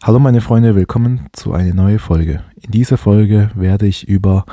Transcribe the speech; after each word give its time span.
Hallo 0.00 0.20
meine 0.20 0.40
Freunde, 0.40 0.76
willkommen 0.76 1.26
zu 1.32 1.52
einer 1.52 1.74
neuen 1.74 1.98
Folge. 1.98 2.44
In 2.60 2.70
dieser 2.70 2.96
Folge 2.96 3.50
werde 3.54 3.88
ich 3.88 4.06
über 4.06 4.44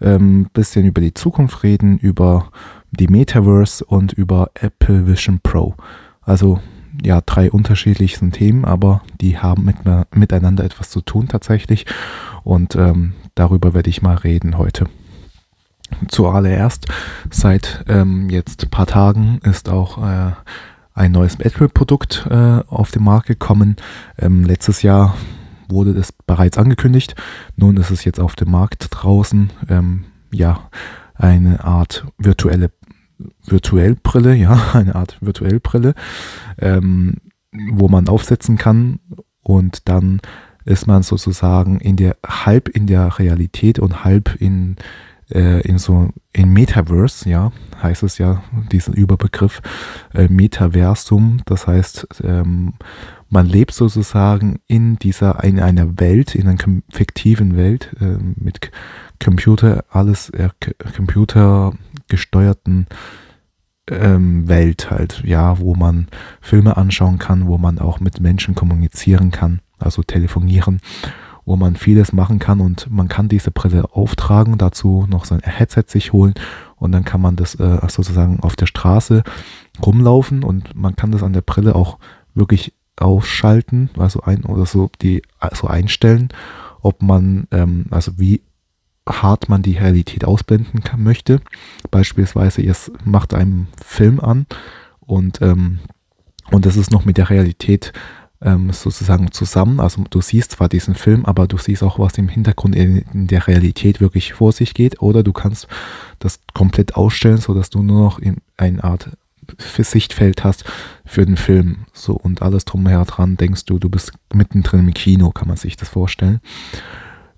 ein 0.00 0.08
ähm, 0.08 0.50
bisschen 0.54 0.86
über 0.86 1.02
die 1.02 1.12
Zukunft 1.12 1.62
reden, 1.62 1.98
über 1.98 2.50
die 2.90 3.06
Metaverse 3.06 3.84
und 3.84 4.14
über 4.14 4.50
Apple 4.54 5.06
Vision 5.06 5.40
Pro. 5.42 5.74
Also 6.22 6.60
ja, 7.04 7.20
drei 7.20 7.50
unterschiedlichen 7.50 8.32
Themen, 8.32 8.64
aber 8.64 9.02
die 9.20 9.38
haben 9.38 9.66
mit, 9.66 9.76
miteinander 10.14 10.64
etwas 10.64 10.88
zu 10.88 11.02
tun 11.02 11.28
tatsächlich 11.28 11.84
und 12.42 12.74
ähm, 12.74 13.12
darüber 13.34 13.74
werde 13.74 13.90
ich 13.90 14.00
mal 14.00 14.16
reden 14.16 14.56
heute. 14.56 14.86
Zuallererst, 16.08 16.86
seit 17.30 17.84
ähm, 17.86 18.30
jetzt 18.30 18.64
ein 18.64 18.70
paar 18.70 18.86
Tagen 18.86 19.40
ist 19.42 19.68
auch 19.68 19.98
äh, 19.98 20.32
ein 20.96 21.12
neues 21.12 21.38
Apple-Produkt 21.38 22.26
äh, 22.30 22.60
auf 22.66 22.90
den 22.90 23.04
Markt 23.04 23.26
gekommen. 23.26 23.76
Ähm, 24.18 24.44
letztes 24.44 24.82
Jahr 24.82 25.14
wurde 25.68 25.92
das 25.92 26.10
bereits 26.12 26.58
angekündigt. 26.58 27.14
Nun 27.54 27.76
ist 27.76 27.90
es 27.90 28.04
jetzt 28.04 28.18
auf 28.18 28.34
dem 28.34 28.50
Markt 28.50 28.88
draußen. 28.90 29.50
Ähm, 29.68 30.04
ja, 30.32 30.70
eine 31.14 31.64
Art 31.64 32.06
virtuelle 32.18 32.70
Virtuellbrille, 33.44 34.34
ja, 34.34 34.58
eine 34.72 34.94
Art 34.94 35.18
Virtuellbrille, 35.20 35.94
ähm, 36.58 37.16
wo 37.72 37.88
man 37.88 38.08
aufsetzen 38.08 38.56
kann 38.56 38.98
und 39.42 39.88
dann 39.88 40.20
ist 40.64 40.86
man 40.86 41.02
sozusagen 41.02 41.78
in 41.78 41.96
der 41.96 42.16
halb 42.26 42.68
in 42.68 42.86
der 42.86 43.18
Realität 43.18 43.78
und 43.78 44.02
halb 44.04 44.34
in 44.40 44.76
äh, 45.32 45.60
in 45.62 45.78
so 45.78 46.10
in 46.32 46.52
Metaverse, 46.52 47.28
ja, 47.28 47.52
heißt 47.82 48.02
es 48.02 48.18
ja, 48.18 48.42
diesen 48.70 48.94
Überbegriff 48.94 49.60
äh, 50.14 50.28
Metaversum. 50.28 51.40
Das 51.46 51.66
heißt, 51.66 52.06
ähm, 52.22 52.74
man 53.28 53.46
lebt 53.46 53.72
sozusagen 53.72 54.60
in 54.66 54.96
dieser, 54.96 55.42
in 55.42 55.60
einer 55.60 55.98
Welt, 55.98 56.34
in 56.34 56.48
einer 56.48 56.58
fiktiven 56.90 57.56
Welt 57.56 57.94
äh, 58.00 58.18
mit 58.36 58.70
Computer, 59.22 59.84
alles 59.90 60.30
äh, 60.30 60.50
computergesteuerten 60.94 62.86
ähm, 63.90 64.48
Welt 64.48 64.90
halt, 64.90 65.22
ja, 65.24 65.58
wo 65.58 65.74
man 65.74 66.08
Filme 66.40 66.76
anschauen 66.76 67.18
kann, 67.18 67.46
wo 67.46 67.58
man 67.58 67.78
auch 67.78 68.00
mit 68.00 68.20
Menschen 68.20 68.54
kommunizieren 68.54 69.30
kann, 69.30 69.60
also 69.78 70.02
telefonieren 70.02 70.80
wo 71.46 71.56
man 71.56 71.76
vieles 71.76 72.12
machen 72.12 72.38
kann 72.38 72.60
und 72.60 72.90
man 72.90 73.08
kann 73.08 73.28
diese 73.28 73.52
Brille 73.52 73.84
auftragen, 73.92 74.58
dazu 74.58 75.06
noch 75.08 75.24
sein 75.24 75.40
Headset 75.40 75.84
sich 75.86 76.12
holen 76.12 76.34
und 76.74 76.92
dann 76.92 77.04
kann 77.04 77.20
man 77.20 77.36
das 77.36 77.54
äh, 77.54 77.78
sozusagen 77.88 78.40
auf 78.40 78.56
der 78.56 78.66
Straße 78.66 79.22
rumlaufen 79.84 80.42
und 80.42 80.74
man 80.74 80.96
kann 80.96 81.12
das 81.12 81.22
an 81.22 81.32
der 81.32 81.40
Brille 81.40 81.74
auch 81.74 81.98
wirklich 82.34 82.74
ausschalten, 82.96 83.90
also 83.96 84.22
ein 84.22 84.44
oder 84.44 84.66
so 84.66 84.90
die 85.00 85.22
so 85.54 85.68
einstellen, 85.68 86.28
ob 86.82 87.00
man 87.00 87.46
ähm, 87.52 87.86
also 87.90 88.18
wie 88.18 88.42
hart 89.08 89.48
man 89.48 89.62
die 89.62 89.78
Realität 89.78 90.24
ausblenden 90.24 90.82
kann, 90.82 91.02
möchte. 91.02 91.40
Beispielsweise, 91.92 92.60
ihr 92.60 92.74
macht 93.04 93.34
einen 93.34 93.68
Film 93.84 94.18
an 94.18 94.46
und 95.00 95.40
ähm, 95.42 95.78
und 96.50 96.66
das 96.66 96.76
ist 96.76 96.90
noch 96.90 97.04
mit 97.04 97.16
der 97.16 97.30
Realität 97.30 97.92
ähm, 98.42 98.70
sozusagen 98.72 99.32
zusammen. 99.32 99.80
Also 99.80 100.04
du 100.08 100.20
siehst 100.20 100.52
zwar 100.52 100.68
diesen 100.68 100.94
Film, 100.94 101.24
aber 101.24 101.46
du 101.46 101.58
siehst 101.58 101.82
auch, 101.82 101.98
was 101.98 102.18
im 102.18 102.28
Hintergrund 102.28 102.76
in, 102.76 102.98
in, 103.12 103.26
der 103.26 103.46
Realität 103.46 104.00
wirklich 104.00 104.34
vor 104.34 104.52
sich 104.52 104.74
geht. 104.74 105.00
Oder 105.00 105.22
du 105.22 105.32
kannst 105.32 105.68
das 106.18 106.40
komplett 106.54 106.96
ausstellen, 106.96 107.38
sodass 107.38 107.70
du 107.70 107.82
nur 107.82 108.00
noch 108.00 108.18
in 108.18 108.38
eine 108.56 108.82
Art 108.84 109.10
Sichtfeld 109.58 110.44
hast 110.44 110.64
für 111.04 111.24
den 111.24 111.36
Film. 111.36 111.86
So 111.92 112.14
und 112.14 112.42
alles 112.42 112.64
drumher 112.64 113.04
dran 113.04 113.36
denkst 113.36 113.64
du, 113.64 113.78
du 113.78 113.88
bist 113.88 114.12
mittendrin 114.34 114.80
im 114.80 114.94
Kino, 114.94 115.30
kann 115.30 115.48
man 115.48 115.56
sich 115.56 115.76
das 115.76 115.88
vorstellen. 115.88 116.40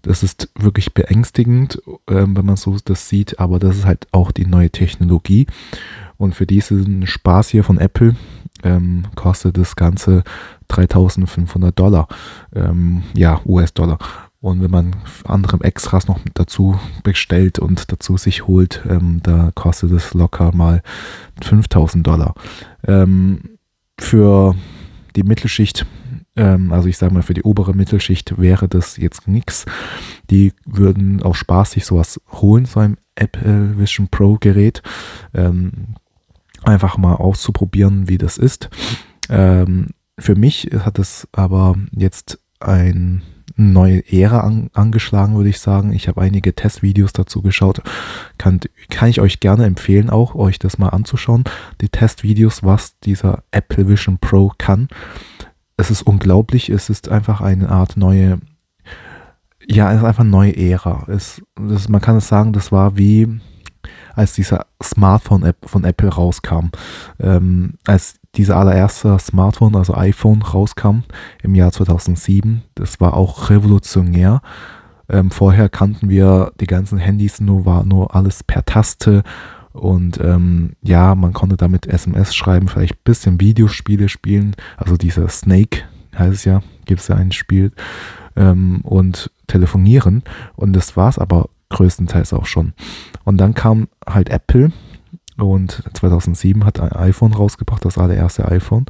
Das 0.03 0.23
ist 0.23 0.49
wirklich 0.55 0.95
beängstigend, 0.95 1.83
äh, 2.07 2.25
wenn 2.27 2.47
man 2.47 2.57
so 2.57 2.77
das 2.85 3.09
sieht, 3.09 3.39
aber 3.39 3.59
das 3.59 3.77
ist 3.77 3.85
halt 3.85 4.07
auch 4.13 4.33
die 4.33 4.47
neue 4.47 4.71
Technologie. 4.71 5.47
Und 6.17 6.35
für 6.35 6.47
diesen 6.47 7.07
Spaß 7.07 7.49
hier 7.51 7.63
von 7.63 7.79
Apple 7.79 8.17
ähm, 8.63 9.05
kostet 9.15 9.57
das 9.57 9.77
Ganze 9.77 10.23
3500 10.69 11.79
Dollar, 11.79 12.09
ähm, 12.55 13.03
ja, 13.15 13.41
US-Dollar. 13.45 13.99
Und 14.41 14.63
wenn 14.63 14.71
man 14.71 14.95
andere 15.25 15.65
Extras 15.65 16.07
noch 16.07 16.21
dazu 16.35 16.79
bestellt 17.03 17.59
und 17.59 17.91
dazu 17.91 18.17
sich 18.17 18.47
holt, 18.47 18.85
ähm, 18.89 19.21
da 19.23 19.51
kostet 19.55 19.91
es 19.91 20.15
locker 20.15 20.55
mal 20.55 20.83
5000 21.43 22.07
Dollar. 22.07 22.35
Ähm, 22.87 23.59
für 23.99 24.55
die 25.17 25.25
Mittelschicht, 25.25 25.87
ähm, 26.37 26.73
also 26.73 26.89
ich 26.89 26.97
sage 26.97 27.13
mal 27.13 27.23
für 27.23 27.35
die 27.35 27.43
obere 27.43 27.75
Mittelschicht 27.75 28.39
wäre 28.39 28.69
das 28.69 28.97
jetzt 28.97 29.27
nichts. 29.27 29.67
Die 30.31 30.53
würden 30.65 31.21
auch 31.23 31.35
Spaß 31.35 31.73
sich 31.73 31.85
sowas 31.85 32.21
holen, 32.31 32.65
so 32.65 32.79
ein 32.79 32.97
Apple 33.17 33.77
Vision 33.77 34.07
Pro 34.09 34.37
Gerät. 34.39 34.83
Ähm, 35.35 35.97
einfach 36.69 36.99
mal 36.99 37.15
auszuprobieren, 37.15 38.09
wie 38.09 38.19
das 38.19 38.39
ist. 38.39 38.71
Ähm, 39.29 39.89
für 40.19 40.35
mich 40.35 40.71
hat 40.85 40.99
es 40.99 41.29
aber 41.33 41.77
jetzt 41.93 42.41
ein 42.61 43.23
neue 43.57 44.05
Ära 44.13 44.41
an, 44.41 44.71
angeschlagen, 44.73 45.37
würde 45.37 45.51
ich 45.51 45.59
sagen. 45.59 45.93
Ich 45.93 46.09
habe 46.09 46.21
einige 46.21 46.55
Testvideos 46.55 47.13
dazu 47.13 47.43
geschaut. 47.43 47.83
Kann, 48.39 48.61
kann 48.89 49.09
ich 49.09 49.21
euch 49.21 49.41
gerne 49.41 49.65
empfehlen, 49.65 50.11
auch 50.11 50.35
euch 50.35 50.59
das 50.59 50.79
mal 50.79 50.91
anzuschauen. 50.91 51.45
Die 51.81 51.89
Testvideos, 51.89 52.63
was 52.63 52.99
dieser 53.01 53.43
Apple 53.51 53.89
Vision 53.89 54.19
Pro 54.19 54.53
kann. 54.59 54.89
Es 55.77 55.91
ist 55.91 56.03
unglaublich. 56.03 56.69
Es 56.69 56.89
ist 56.89 57.09
einfach 57.09 57.41
eine 57.41 57.69
Art 57.69 57.97
neue, 57.97 58.39
ja, 59.67 59.91
es 59.91 59.99
ist 59.99 60.05
einfach 60.05 60.23
eine 60.23 60.31
neue 60.31 60.57
Ära. 60.57 61.07
Es, 61.09 61.43
das, 61.57 61.89
man 61.89 62.01
kann 62.01 62.17
es 62.17 62.29
sagen, 62.29 62.53
das 62.53 62.71
war 62.71 62.97
wie 62.97 63.41
als 64.19 64.35
dieser 64.35 64.67
Smartphone-App 64.83 65.69
von 65.69 65.85
Apple 65.85 66.09
rauskam. 66.09 66.71
Ähm, 67.21 67.75
als 67.87 68.17
dieser 68.35 68.57
allererste 68.57 69.19
Smartphone, 69.19 69.77
also 69.77 69.95
iPhone, 69.95 70.43
rauskam 70.43 71.05
im 71.43 71.55
Jahr 71.55 71.73
2007. 71.73 72.63
Das 72.75 73.01
war 73.01 73.15
auch 73.15 73.51
revolutionär. 73.51 74.43
Ähm, 75.09 75.31
vorher 75.31 75.69
kannten 75.69 76.09
wir 76.09 76.53
die 76.61 76.67
ganzen 76.67 76.99
Handys 76.99 77.41
nur, 77.41 77.65
war 77.65 77.85
nur 77.85 78.15
alles 78.15 78.45
per 78.45 78.65
Taste 78.65 79.23
und 79.73 80.19
ähm, 80.21 80.73
ja, 80.83 81.15
man 81.15 81.33
konnte 81.33 81.57
damit 81.57 81.87
SMS 81.87 82.35
schreiben, 82.35 82.69
vielleicht 82.69 82.95
ein 82.95 83.05
bisschen 83.05 83.41
Videospiele 83.41 84.09
spielen. 84.09 84.57
Also 84.77 84.97
dieser 84.97 85.29
Snake 85.29 85.83
heißt 86.17 86.35
es 86.35 86.45
ja, 86.45 86.63
gibt 86.87 87.01
es 87.01 87.09
ja 87.09 87.17
ein 87.17 87.33
Spiel 87.33 87.73
ähm, 88.37 88.81
und 88.83 89.31
telefonieren. 89.47 90.25
Und 90.57 90.73
das 90.75 90.97
war 90.97 91.09
es 91.09 91.19
aber 91.19 91.49
größtenteils 91.71 92.33
auch 92.33 92.47
schon. 92.47 92.73
Und 93.25 93.39
dann 93.39 93.55
kam 93.55 93.89
halt 94.07 94.31
Apple 94.31 94.73
und 95.37 95.83
2007 95.95 96.65
hat 96.65 96.81
ein 96.81 96.93
iPhone 96.93 97.33
rausgebracht, 97.33 97.85
das 97.85 97.99
allererste 97.99 98.47
iPhone. 98.49 98.87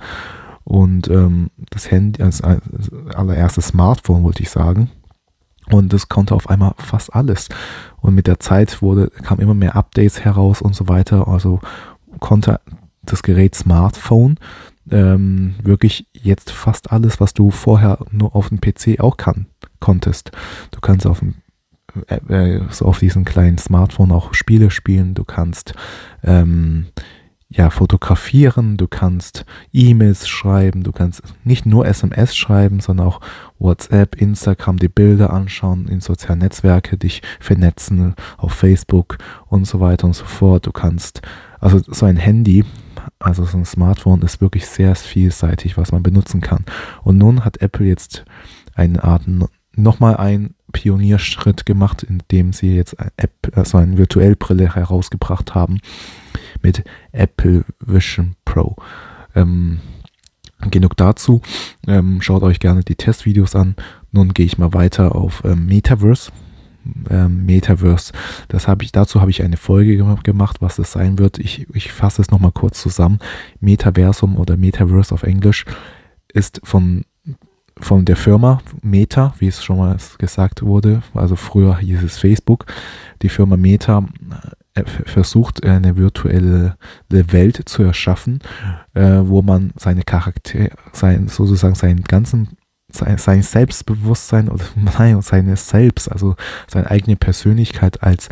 Und 0.65 1.09
ähm, 1.09 1.51
das 1.71 1.91
Handy, 1.91 2.19
das 2.19 2.43
allererste 2.43 3.63
Smartphone, 3.63 4.23
wollte 4.23 4.43
ich 4.43 4.51
sagen. 4.51 4.91
Und 5.71 5.93
das 5.93 6.09
konnte 6.09 6.35
auf 6.35 6.49
einmal 6.49 6.75
fast 6.79 7.15
alles. 7.15 7.49
Und 8.01 8.15
mit 8.15 8.27
der 8.27 8.41
Zeit 8.41 8.81
wurde, 8.81 9.09
kam 9.09 9.41
immer 9.41 9.55
mehr 9.55 9.77
Updates 9.77 10.21
heraus 10.21 10.63
und 10.63 10.75
so 10.75 10.89
weiter. 10.89 11.29
Also 11.29 11.61
konnte 12.21 12.61
das 13.03 13.23
Gerät 13.23 13.55
Smartphone 13.55 14.39
ähm, 14.91 15.55
wirklich 15.63 16.07
jetzt 16.13 16.51
fast 16.51 16.93
alles, 16.93 17.21
was 17.21 17.35
du 17.35 17.51
vorher 17.51 17.99
nur 18.11 18.35
auf 18.35 18.49
dem 18.49 18.61
PC 18.61 19.01
auch 19.01 19.17
kann, 19.17 19.47
konntest. 19.81 20.33
Du 20.71 20.81
kannst 20.81 21.07
auf 21.07 21.21
dem 21.21 21.35
äh, 22.07 22.61
so 22.71 22.87
auf 22.87 22.99
diesem 22.99 23.25
kleinen 23.25 23.59
Smartphone 23.59 24.13
auch 24.13 24.35
Spiele 24.35 24.71
spielen, 24.71 25.15
du 25.15 25.25
kannst 25.25 25.75
ähm, 26.23 26.87
ja, 27.51 27.71
fotografieren, 27.71 28.77
du 28.77 28.87
kannst 28.89 29.47
E-Mails 29.73 30.29
schreiben, 30.29 30.83
du 30.83 30.93
kannst 30.93 31.23
nicht 31.45 31.65
nur 31.65 31.87
SMS 31.87 32.37
schreiben, 32.37 32.81
sondern 32.81 33.07
auch 33.07 33.21
WhatsApp, 33.59 34.21
Instagram, 34.21 34.77
die 34.79 34.89
Bilder 34.89 35.33
anschauen, 35.33 35.89
in 35.89 36.01
sozialen 36.01 36.41
Netzwerke 36.41 36.99
dich 36.99 37.23
vernetzen, 37.41 38.15
auf 38.37 38.53
Facebook 38.53 39.17
und 39.47 39.67
so 39.67 39.81
weiter 39.81 40.07
und 40.07 40.15
so 40.15 40.27
fort. 40.27 40.67
Du 40.67 40.73
kannst, 40.73 41.23
also 41.59 41.81
so 41.87 42.05
ein 42.05 42.17
Handy, 42.17 42.67
also 43.19 43.45
so 43.45 43.57
ein 43.57 43.65
Smartphone 43.65 44.21
ist 44.21 44.43
wirklich 44.43 44.67
sehr 44.67 44.95
vielseitig, 44.95 45.79
was 45.79 45.91
man 45.91 46.03
benutzen 46.03 46.43
kann. 46.43 46.67
Und 47.03 47.17
nun 47.17 47.47
hat 47.47 47.63
Apple 47.63 47.87
jetzt 47.87 48.27
eine 48.75 49.03
Art 49.03 49.23
nochmal 49.75 50.19
ein 50.19 50.55
Pionierschritt 50.73 51.67
gemacht, 51.67 52.03
indem 52.03 52.53
sie 52.53 52.75
jetzt 52.75 52.99
eine 52.99 53.13
App, 53.17 53.53
also 53.55 53.79
eine 53.79 53.99
Virtuellbrille 53.99 54.75
herausgebracht 54.75 55.55
haben 55.55 55.81
mit 56.63 56.85
Apple 57.13 57.65
Vision 57.81 58.37
Pro. 58.45 58.77
Ähm, 59.35 59.81
genug 60.71 60.97
dazu. 60.97 61.41
Ähm, 61.87 62.21
schaut 62.21 62.43
euch 62.43 62.61
gerne 62.61 62.83
die 62.83 62.97
Testvideos 62.97 63.55
an. 63.55 63.77
Nun 64.13 64.35
gehe 64.35 64.47
ich 64.47 64.59
mal 64.59 64.75
weiter 64.75 65.15
auf 65.15 65.43
ähm, 65.45 65.67
Metaverse. 65.67 66.33
Ähm, 67.11 67.45
Metaverse, 67.45 68.13
das 68.49 68.67
habe 68.67 68.83
ich, 68.83 68.93
dazu 68.93 69.21
habe 69.21 69.31
ich 69.31 69.43
eine 69.43 69.59
Folge 69.59 69.97
gemacht, 70.23 70.61
was 70.61 70.77
das 70.77 70.93
sein 70.93 71.19
wird. 71.19 71.39
Ich, 71.39 71.67
ich 71.75 71.93
fasse 71.93 72.23
es 72.23 72.31
nochmal 72.31 72.53
kurz 72.53 72.81
zusammen. 72.81 73.19
Metaversum 73.61 74.37
oder 74.37 74.57
Metaverse 74.57 75.13
auf 75.13 75.23
Englisch 75.23 75.65
ist 76.33 76.61
von 76.65 77.05
von 77.81 78.05
der 78.05 78.17
Firma 78.17 78.61
Meta, 78.83 79.35
wie 79.39 79.49
es 79.49 79.63
schon 79.63 79.79
mal 79.79 79.97
gesagt 80.19 80.63
wurde, 80.63 81.03
also 81.15 81.37
früher 81.37 81.79
hieß 81.79 82.03
es 82.03 82.19
Facebook, 82.19 82.67
die 83.23 83.29
Firma 83.29 83.57
Meta 83.57 84.05
äh, 84.75 84.85
versucht 84.85 85.65
eine 85.65 85.97
virtuelle 85.97 86.77
Welt 87.09 87.63
zu 87.69 87.83
erschaffen, 87.83 88.41
äh, 88.95 89.21
wo 89.23 89.43
man 89.43 89.73
seine 89.77 90.03
Charakter, 90.03 90.69
sein, 90.93 91.29
sozusagen 91.29 91.75
seinen 91.75 92.05
ganzen 92.05 92.57
sein, 92.91 93.19
sein 93.19 93.43
Selbstbewusstsein 93.43 94.49
oder 94.49 94.65
nein, 94.99 95.21
seine 95.23 95.57
Selbst, 95.57 96.11
also 96.11 96.37
seine 96.67 96.91
eigene 96.91 97.17
Persönlichkeit 97.17 98.03
als 98.03 98.29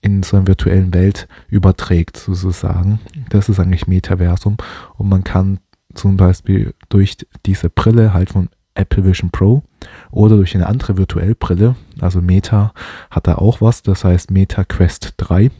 in 0.00 0.22
so 0.22 0.36
einer 0.36 0.46
virtuellen 0.46 0.92
Welt 0.92 1.28
überträgt, 1.48 2.16
sozusagen. 2.18 3.00
Das 3.30 3.48
ist 3.48 3.58
eigentlich 3.58 3.86
Metaversum. 3.86 4.58
Und 4.96 5.08
man 5.08 5.24
kann 5.24 5.60
zum 5.94 6.16
Beispiel 6.16 6.74
durch 6.90 7.16
diese 7.46 7.70
Brille 7.70 8.12
halt 8.12 8.30
von 8.30 8.50
Apple 8.74 9.04
Vision 9.04 9.30
Pro 9.30 9.62
oder 10.10 10.36
durch 10.36 10.54
eine 10.54 10.66
andere 10.66 10.96
virtuelle 10.96 11.34
Brille, 11.34 11.76
also 12.00 12.20
Meta 12.20 12.72
hat 13.10 13.26
da 13.26 13.36
auch 13.36 13.60
was, 13.60 13.82
das 13.82 14.04
heißt 14.04 14.30
Meta 14.30 14.64
Quest 14.64 15.14
3. 15.18 15.50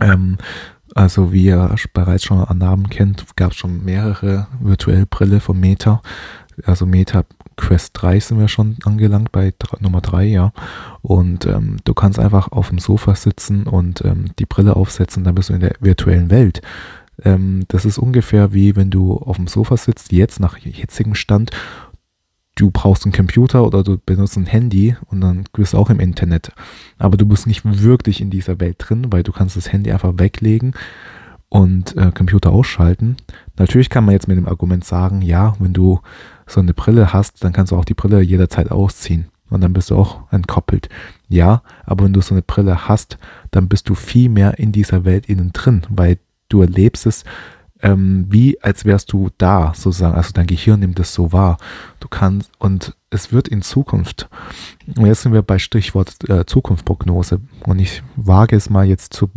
Ähm, 0.00 0.38
also 0.94 1.32
wie 1.32 1.44
ihr 1.44 1.74
bereits 1.94 2.24
schon 2.24 2.38
an 2.38 2.58
Namen 2.58 2.90
kennt, 2.90 3.36
gab 3.36 3.52
es 3.52 3.56
schon 3.56 3.84
mehrere 3.84 4.46
virtuelle 4.60 5.06
Brille 5.06 5.40
von 5.40 5.58
Meta. 5.58 6.02
Also 6.64 6.84
Meta 6.84 7.24
Quest 7.56 7.92
3 7.94 8.20
sind 8.20 8.38
wir 8.38 8.48
schon 8.48 8.76
angelangt, 8.84 9.32
bei 9.32 9.54
Nummer 9.80 10.00
3, 10.00 10.24
ja. 10.26 10.52
Und 11.00 11.46
ähm, 11.46 11.78
du 11.84 11.94
kannst 11.94 12.18
einfach 12.18 12.52
auf 12.52 12.68
dem 12.68 12.78
Sofa 12.78 13.14
sitzen 13.14 13.66
und 13.66 14.04
ähm, 14.04 14.26
die 14.38 14.46
Brille 14.46 14.76
aufsetzen, 14.76 15.24
dann 15.24 15.34
bist 15.34 15.48
du 15.48 15.54
in 15.54 15.60
der 15.60 15.76
virtuellen 15.80 16.30
Welt. 16.30 16.60
Ähm, 17.24 17.64
das 17.68 17.84
ist 17.84 17.98
ungefähr 17.98 18.52
wie 18.52 18.76
wenn 18.76 18.90
du 18.90 19.16
auf 19.16 19.36
dem 19.36 19.46
Sofa 19.46 19.76
sitzt, 19.76 20.12
jetzt 20.12 20.40
nach 20.40 20.58
jetzigem 20.58 21.14
Stand, 21.14 21.50
du 22.54 22.70
brauchst 22.70 23.04
einen 23.04 23.12
Computer 23.12 23.64
oder 23.64 23.82
du 23.82 23.98
benutzt 23.98 24.36
ein 24.36 24.46
Handy 24.46 24.96
und 25.06 25.20
dann 25.20 25.44
bist 25.52 25.72
du 25.72 25.78
auch 25.78 25.90
im 25.90 26.00
Internet. 26.00 26.52
Aber 26.98 27.16
du 27.16 27.26
bist 27.26 27.46
nicht 27.46 27.62
wirklich 27.64 28.20
in 28.20 28.30
dieser 28.30 28.60
Welt 28.60 28.76
drin, 28.78 29.06
weil 29.10 29.22
du 29.22 29.32
kannst 29.32 29.56
das 29.56 29.72
Handy 29.72 29.90
einfach 29.90 30.14
weglegen 30.16 30.74
und 31.48 31.96
äh, 31.96 32.12
Computer 32.12 32.50
ausschalten. 32.50 33.16
Natürlich 33.56 33.90
kann 33.90 34.04
man 34.04 34.12
jetzt 34.12 34.28
mit 34.28 34.36
dem 34.36 34.48
Argument 34.48 34.84
sagen, 34.84 35.22
ja, 35.22 35.54
wenn 35.58 35.72
du 35.72 36.00
so 36.46 36.60
eine 36.60 36.74
Brille 36.74 37.12
hast, 37.12 37.42
dann 37.44 37.52
kannst 37.52 37.72
du 37.72 37.76
auch 37.76 37.84
die 37.84 37.94
Brille 37.94 38.20
jederzeit 38.20 38.70
ausziehen 38.70 39.26
und 39.50 39.60
dann 39.60 39.72
bist 39.72 39.90
du 39.90 39.96
auch 39.96 40.32
entkoppelt. 40.32 40.88
Ja, 41.28 41.62
aber 41.84 42.04
wenn 42.04 42.12
du 42.12 42.20
so 42.20 42.34
eine 42.34 42.42
Brille 42.42 42.88
hast, 42.88 43.18
dann 43.50 43.68
bist 43.68 43.88
du 43.88 43.94
viel 43.94 44.28
mehr 44.28 44.58
in 44.58 44.72
dieser 44.72 45.04
Welt 45.04 45.26
innen 45.26 45.52
drin, 45.52 45.82
weil 45.88 46.18
du 46.48 46.60
erlebst 46.60 47.06
es 47.06 47.24
ähm, 47.82 48.26
wie 48.28 48.62
als 48.62 48.84
wärst 48.84 49.12
du 49.12 49.30
da, 49.38 49.72
sozusagen. 49.74 50.14
Also 50.14 50.32
dein 50.32 50.46
Gehirn 50.46 50.80
nimmt 50.80 50.98
es 51.00 51.12
so 51.12 51.32
wahr. 51.32 51.58
Du 52.00 52.08
kannst, 52.08 52.50
und 52.58 52.96
es 53.10 53.32
wird 53.32 53.48
in 53.48 53.62
Zukunft, 53.62 54.28
und 54.96 55.06
jetzt 55.06 55.22
sind 55.22 55.32
wir 55.32 55.42
bei 55.42 55.58
Stichwort 55.58 56.28
äh, 56.28 56.46
Zukunftsprognose, 56.46 57.40
und 57.66 57.78
ich 57.78 58.02
wage 58.16 58.56
es 58.56 58.70
mal 58.70 58.86
jetzt 58.86 59.12
zu 59.12 59.30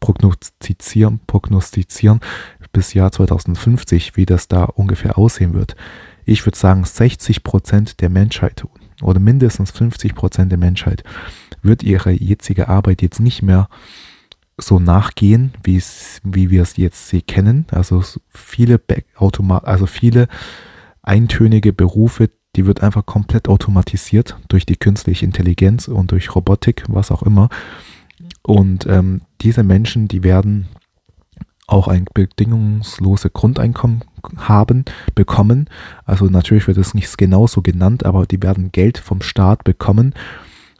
prognostizieren, 0.00 1.20
prognostizieren 1.26 2.20
bis 2.72 2.94
Jahr 2.94 3.10
2050, 3.10 4.16
wie 4.16 4.26
das 4.26 4.46
da 4.46 4.64
ungefähr 4.64 5.18
aussehen 5.18 5.54
wird. 5.54 5.74
Ich 6.26 6.44
würde 6.44 6.58
sagen, 6.58 6.84
60 6.84 7.42
Prozent 7.42 8.00
der 8.00 8.10
Menschheit 8.10 8.64
oder 9.00 9.18
mindestens 9.18 9.70
50 9.70 10.14
Prozent 10.14 10.52
der 10.52 10.58
Menschheit 10.58 11.02
wird 11.62 11.82
ihre 11.82 12.10
jetzige 12.10 12.68
Arbeit 12.68 13.02
jetzt 13.02 13.20
nicht 13.20 13.42
mehr 13.42 13.68
so 14.58 14.78
nachgehen, 14.78 15.52
wie 15.62 15.80
wir 16.50 16.62
es 16.62 16.76
jetzt 16.76 17.08
sie 17.08 17.22
kennen. 17.22 17.66
Also 17.70 18.02
viele 18.28 18.80
also 19.62 19.86
viele 19.86 20.28
eintönige 21.02 21.72
Berufe, 21.72 22.30
die 22.56 22.66
wird 22.66 22.82
einfach 22.82 23.06
komplett 23.06 23.48
automatisiert 23.48 24.36
durch 24.48 24.66
die 24.66 24.76
künstliche 24.76 25.24
Intelligenz 25.24 25.88
und 25.88 26.10
durch 26.10 26.34
Robotik, 26.34 26.84
was 26.88 27.10
auch 27.10 27.22
immer. 27.22 27.48
Und 28.42 28.86
ähm, 28.86 29.22
diese 29.40 29.62
Menschen, 29.62 30.08
die 30.08 30.24
werden 30.24 30.68
auch 31.68 31.86
ein 31.86 32.06
bedingungsloses 32.12 33.32
Grundeinkommen 33.32 34.02
haben, 34.38 34.86
bekommen. 35.14 35.68
Also 36.04 36.24
natürlich 36.24 36.66
wird 36.66 36.78
es 36.78 36.94
nicht 36.94 37.16
genauso 37.18 37.60
genannt, 37.62 38.06
aber 38.06 38.26
die 38.26 38.42
werden 38.42 38.72
Geld 38.72 38.98
vom 38.98 39.20
Staat 39.20 39.64
bekommen 39.64 40.14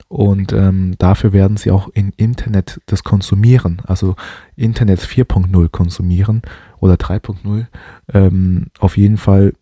und 0.08 0.55
ähm, 0.55 0.94
dafür 0.99 1.32
werden 1.32 1.58
sie 1.58 1.70
auch 1.70 1.88
im 1.88 2.12
Internet 2.16 2.81
das 2.87 3.05
konsumieren, 3.05 3.82
also 3.87 4.16
Internet 4.56 5.00
4.0 5.00 5.69
konsumieren 5.69 6.43
oder 6.81 6.94
3.0. 6.94 7.66
Ähm, 8.14 8.69
auf 8.78 8.96
jeden 8.96 9.19
Fall 9.19 9.52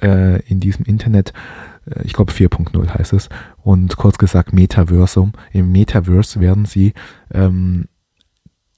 äh, 0.00 0.42
in 0.46 0.60
diesem 0.60 0.86
Internet, 0.86 1.34
äh, 1.90 2.02
ich 2.04 2.14
glaube 2.14 2.32
4.0 2.32 2.88
heißt 2.88 3.12
es, 3.12 3.28
und 3.62 3.96
kurz 3.96 4.16
gesagt 4.16 4.54
Metaversum. 4.54 5.32
Im 5.52 5.72
Metaverse 5.72 6.40
werden 6.40 6.64
sie 6.64 6.94
ähm, 7.32 7.86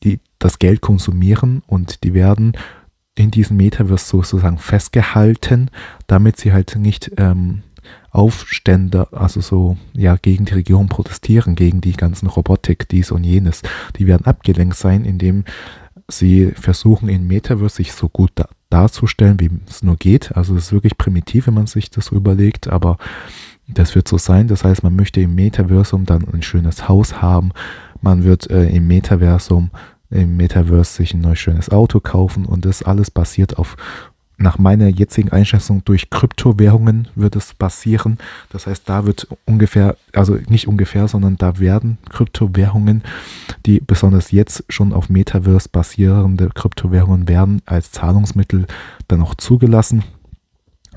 die, 0.03 0.21
das 0.41 0.59
Geld 0.59 0.81
konsumieren 0.81 1.63
und 1.67 2.03
die 2.03 2.15
werden 2.15 2.57
in 3.15 3.31
diesem 3.31 3.57
Metaverse 3.57 4.07
sozusagen 4.07 4.59
festgehalten, 4.59 5.71
damit 6.07 6.39
sie 6.39 6.53
halt 6.53 6.77
nicht 6.77 7.13
ähm, 7.19 7.63
Aufstände, 8.11 9.09
also 9.13 9.41
so, 9.41 9.77
ja, 9.93 10.17
gegen 10.17 10.45
die 10.45 10.55
Regierung 10.55 10.89
protestieren, 10.89 11.55
gegen 11.55 11.81
die 11.81 11.93
ganzen 11.93 12.27
Robotik, 12.27 12.89
dies 12.89 13.11
und 13.11 13.25
jenes. 13.25 13.63
Die 13.99 14.07
werden 14.07 14.27
abgelenkt 14.27 14.77
sein, 14.77 15.05
indem 15.05 15.45
sie 16.11 16.53
versuchen, 16.53 17.09
in 17.09 17.27
Metaverse 17.27 17.77
sich 17.77 17.93
so 17.93 18.09
gut 18.09 18.33
da 18.35 18.49
darzustellen, 18.71 19.41
wie 19.41 19.51
es 19.69 19.83
nur 19.83 19.97
geht. 19.97 20.37
Also 20.37 20.55
es 20.55 20.67
ist 20.67 20.73
wirklich 20.73 20.99
primitiv, 20.99 21.47
wenn 21.47 21.55
man 21.55 21.67
sich 21.67 21.91
das 21.91 22.09
überlegt, 22.09 22.69
aber 22.69 22.99
das 23.67 23.95
wird 23.95 24.09
so 24.09 24.19
sein. 24.19 24.49
Das 24.49 24.65
heißt, 24.65 24.83
man 24.83 24.97
möchte 24.97 25.21
im 25.21 25.35
Metaversum 25.35 26.05
dann 26.05 26.27
ein 26.33 26.43
schönes 26.43 26.89
Haus 26.89 27.23
haben. 27.23 27.53
Man 28.01 28.25
wird 28.25 28.51
äh, 28.51 28.69
im 28.69 28.87
Metaversum, 28.87 29.71
im 30.11 30.37
Metaverse 30.37 30.93
sich 30.93 31.15
ein 31.15 31.21
neues 31.21 31.39
schönes 31.39 31.71
Auto 31.71 32.01
kaufen 32.01 32.47
und 32.47 32.65
das 32.65 32.83
alles 32.83 33.11
basiert 33.11 33.59
auf 33.59 33.77
nach 34.39 34.57
meiner 34.57 34.87
jetzigen 34.87 35.31
Einschätzung 35.31 35.85
durch 35.85 36.11
Kryptowährungen 36.11 37.09
wird 37.17 37.35
es 37.35 37.55
passieren. 37.55 38.19
Das 38.51 38.69
heißt, 38.69 38.89
da 38.89 39.05
wird 39.05 39.27
ungefähr, 39.45 39.97
also 40.15 40.39
nicht 40.49 40.69
ungefähr, 40.69 41.09
sondern 41.09 41.37
da 41.37 41.59
werden 41.59 41.99
Kryptowährungen, 42.09 43.03
die 43.67 43.81
besonders 43.81 44.31
jetzt 44.31 44.65
schon 44.69 44.93
auf 44.93 45.09
Metaverse 45.09 45.69
basierende 45.69 46.51
Kryptowährungen 46.55 47.29
werden, 47.29 47.63
als 47.67 47.91
Zahlungsmittel 47.91 48.67
dann 49.09 49.23
auch 49.23 49.35
zugelassen 49.35 50.05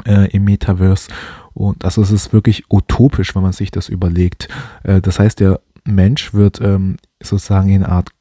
äh, 0.05 0.29
im 0.29 0.43
Metaverse. 0.43 1.09
Und 1.53 1.83
also 1.83 2.03
es 2.03 2.11
ist 2.11 2.33
wirklich 2.33 2.65
utopisch, 2.69 3.35
wenn 3.35 3.41
man 3.41 3.53
sich 3.53 3.71
das 3.71 3.89
überlegt. 3.89 4.49
Äh, 4.83 5.01
das 5.01 5.17
heißt, 5.17 5.39
der 5.39 5.61
Mensch 5.83 6.35
wird 6.35 6.61
ähm, 6.61 6.97
sozusagen 7.21 7.69
in 7.69 7.83
eine 7.83 7.91
Art 7.91 8.11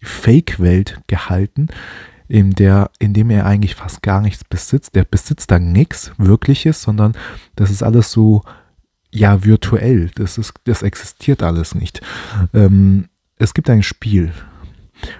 Fake-Welt 0.00 1.00
gehalten, 1.06 1.68
in, 2.32 2.52
der, 2.52 2.90
in 2.98 3.12
dem 3.12 3.28
er 3.28 3.44
eigentlich 3.44 3.74
fast 3.74 4.00
gar 4.00 4.22
nichts 4.22 4.42
besitzt. 4.42 4.94
Der 4.94 5.04
besitzt 5.04 5.50
da 5.50 5.58
nichts 5.58 6.12
Wirkliches, 6.16 6.80
sondern 6.80 7.12
das 7.56 7.70
ist 7.70 7.82
alles 7.82 8.10
so, 8.10 8.40
ja, 9.10 9.44
virtuell. 9.44 10.10
Das, 10.14 10.38
ist, 10.38 10.54
das 10.64 10.80
existiert 10.80 11.42
alles 11.42 11.74
nicht. 11.74 12.00
Ähm, 12.54 13.10
es 13.36 13.52
gibt 13.52 13.68
ein 13.68 13.82
Spiel, 13.82 14.32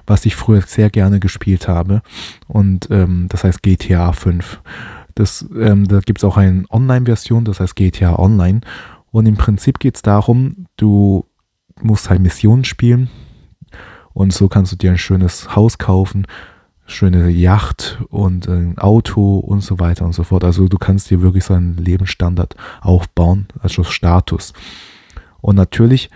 was 0.06 0.24
ich 0.24 0.34
früher 0.36 0.62
sehr 0.62 0.88
gerne 0.88 1.20
gespielt 1.20 1.68
habe. 1.68 2.00
Und 2.48 2.88
ähm, 2.90 3.26
das 3.28 3.44
heißt 3.44 3.62
GTA 3.62 4.12
5. 4.12 4.62
Das, 5.14 5.44
ähm, 5.54 5.86
da 5.86 6.00
gibt 6.00 6.20
es 6.20 6.24
auch 6.24 6.38
eine 6.38 6.64
Online-Version, 6.70 7.44
das 7.44 7.60
heißt 7.60 7.76
GTA 7.76 8.18
Online. 8.18 8.62
Und 9.10 9.26
im 9.26 9.36
Prinzip 9.36 9.80
geht 9.80 9.96
es 9.96 10.02
darum, 10.02 10.64
du 10.78 11.26
musst 11.78 12.08
halt 12.08 12.22
Missionen 12.22 12.64
spielen. 12.64 13.10
Und 14.14 14.32
so 14.32 14.48
kannst 14.48 14.72
du 14.72 14.76
dir 14.76 14.92
ein 14.92 14.98
schönes 14.98 15.54
Haus 15.54 15.76
kaufen, 15.76 16.26
schöne 16.86 17.28
Yacht 17.30 18.02
und 18.10 18.48
ein 18.48 18.78
Auto 18.78 19.38
und 19.38 19.62
so 19.62 19.78
weiter 19.78 20.04
und 20.04 20.14
so 20.14 20.24
fort. 20.24 20.44
Also 20.44 20.68
du 20.68 20.78
kannst 20.78 21.10
dir 21.10 21.22
wirklich 21.22 21.44
so 21.44 21.54
einen 21.54 21.76
Lebensstandard 21.76 22.56
aufbauen, 22.80 23.46
also 23.60 23.84
Status. 23.84 24.52
Und 25.40 25.56
natürlich 25.56 26.10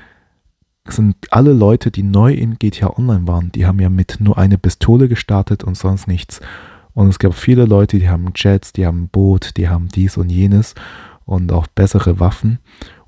sind 0.88 1.16
alle 1.30 1.52
Leute, 1.52 1.90
die 1.90 2.02
neu 2.02 2.32
in 2.32 2.58
GTA 2.58 2.96
Online 2.96 3.26
waren, 3.26 3.52
die 3.52 3.66
haben 3.66 3.80
ja 3.80 3.88
mit 3.88 4.18
nur 4.20 4.38
eine 4.38 4.58
Pistole 4.58 5.08
gestartet 5.08 5.64
und 5.64 5.76
sonst 5.76 6.06
nichts. 6.06 6.40
Und 6.94 7.08
es 7.08 7.18
gab 7.18 7.34
viele 7.34 7.66
Leute, 7.66 7.98
die 7.98 8.08
haben 8.08 8.32
Jets, 8.34 8.72
die 8.72 8.86
haben 8.86 9.04
ein 9.04 9.08
Boot, 9.08 9.56
die 9.56 9.68
haben 9.68 9.88
dies 9.88 10.16
und 10.16 10.30
jenes 10.30 10.74
und 11.24 11.52
auch 11.52 11.66
bessere 11.66 12.20
Waffen 12.20 12.58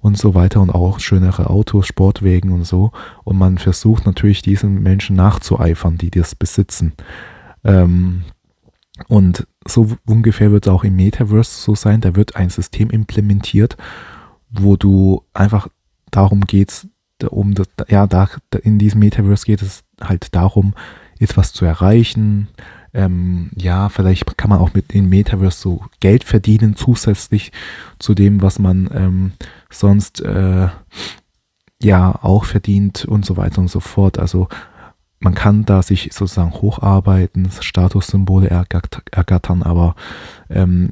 und 0.00 0.18
so 0.18 0.34
weiter 0.34 0.60
und 0.60 0.70
auch 0.70 1.00
schönere 1.00 1.48
Autos, 1.48 1.86
Sportwegen 1.86 2.52
und 2.52 2.64
so. 2.64 2.92
Und 3.24 3.38
man 3.38 3.58
versucht 3.58 4.06
natürlich 4.06 4.42
diesen 4.42 4.82
Menschen 4.82 5.16
nachzueifern, 5.16 5.98
die 5.98 6.10
das 6.10 6.34
besitzen. 6.34 6.92
Ähm, 7.68 8.25
und 9.06 9.46
so 9.66 9.96
ungefähr 10.06 10.50
wird 10.50 10.66
es 10.66 10.72
auch 10.72 10.84
im 10.84 10.96
Metaverse 10.96 11.60
so 11.62 11.75
sein. 11.75 12.00
Da 12.00 12.16
wird 12.16 12.37
ein 12.37 12.50
System 12.50 12.90
implementiert, 12.90 13.76
wo 14.50 14.76
du 14.76 15.22
einfach 15.34 15.68
darum 16.10 16.42
geht, 16.42 16.88
um 17.28 17.54
das, 17.54 17.68
ja, 17.88 18.06
da, 18.06 18.28
in 18.62 18.78
diesem 18.78 19.00
Metaverse 19.00 19.44
geht 19.44 19.62
es 19.62 19.84
halt 20.00 20.34
darum, 20.34 20.75
etwas 21.18 21.52
zu 21.52 21.64
erreichen, 21.64 22.48
ähm, 22.94 23.50
ja, 23.54 23.88
vielleicht 23.88 24.37
kann 24.38 24.50
man 24.50 24.60
auch 24.60 24.75
mit 24.75 24.94
dem 24.94 25.08
Metaverse 25.08 25.60
so 25.60 25.84
Geld 26.00 26.25
verdienen, 26.25 26.75
zusätzlich 26.76 27.52
zu 27.98 28.14
dem, 28.14 28.40
was 28.40 28.58
man 28.58 28.88
ähm, 28.92 29.32
sonst 29.70 30.20
äh, 30.22 30.68
ja 31.82 32.18
auch 32.22 32.44
verdient 32.44 33.04
und 33.04 33.25
so 33.25 33.37
weiter 33.37 33.60
und 33.60 33.68
so 33.68 33.80
fort. 33.80 34.18
Also 34.18 34.48
man 35.20 35.34
kann 35.34 35.64
da 35.64 35.82
sich 35.82 36.10
sozusagen 36.12 36.52
hocharbeiten, 36.52 37.50
Statussymbole 37.50 38.48
ergattern, 38.48 39.62
aber, 39.62 39.94
ähm, 40.48 40.90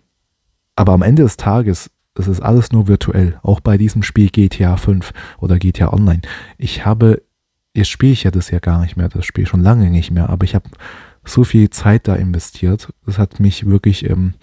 aber 0.75 0.93
am 0.93 1.03
Ende 1.03 1.23
des 1.23 1.37
Tages 1.37 1.91
es 2.19 2.29
ist 2.29 2.41
alles 2.41 2.73
nur 2.73 2.89
virtuell. 2.89 3.39
Auch 3.43 3.61
bei 3.61 3.79
diesem 3.79 4.03
Spiel 4.03 4.31
GTA 4.31 4.77
5 4.77 5.13
oder 5.39 5.59
GTA 5.59 5.93
Online. 5.93 6.23
Ich 6.59 6.85
habe, 6.85 7.23
jetzt 7.75 7.91
spiele 7.91 8.13
ich 8.13 8.25
ja 8.25 8.31
das 8.31 8.51
ja 8.51 8.59
gar 8.59 8.81
nicht 8.81 8.97
mehr, 8.97 9.09
das 9.09 9.27
Spiel 9.27 9.47
schon 9.47 9.63
lange 9.63 9.91
nicht 9.91 10.11
mehr, 10.11 10.31
aber 10.31 10.45
ich 10.45 10.55
habe 10.55 10.69
so 11.25 11.45
viel 11.45 11.71
Zeit 11.71 12.09
da 12.09 12.15
investiert. 12.15 12.93
Das 13.05 13.19
hat 13.19 13.41
mich 13.41 13.67
wirklich, 13.67 14.09
ähm, 14.09 14.35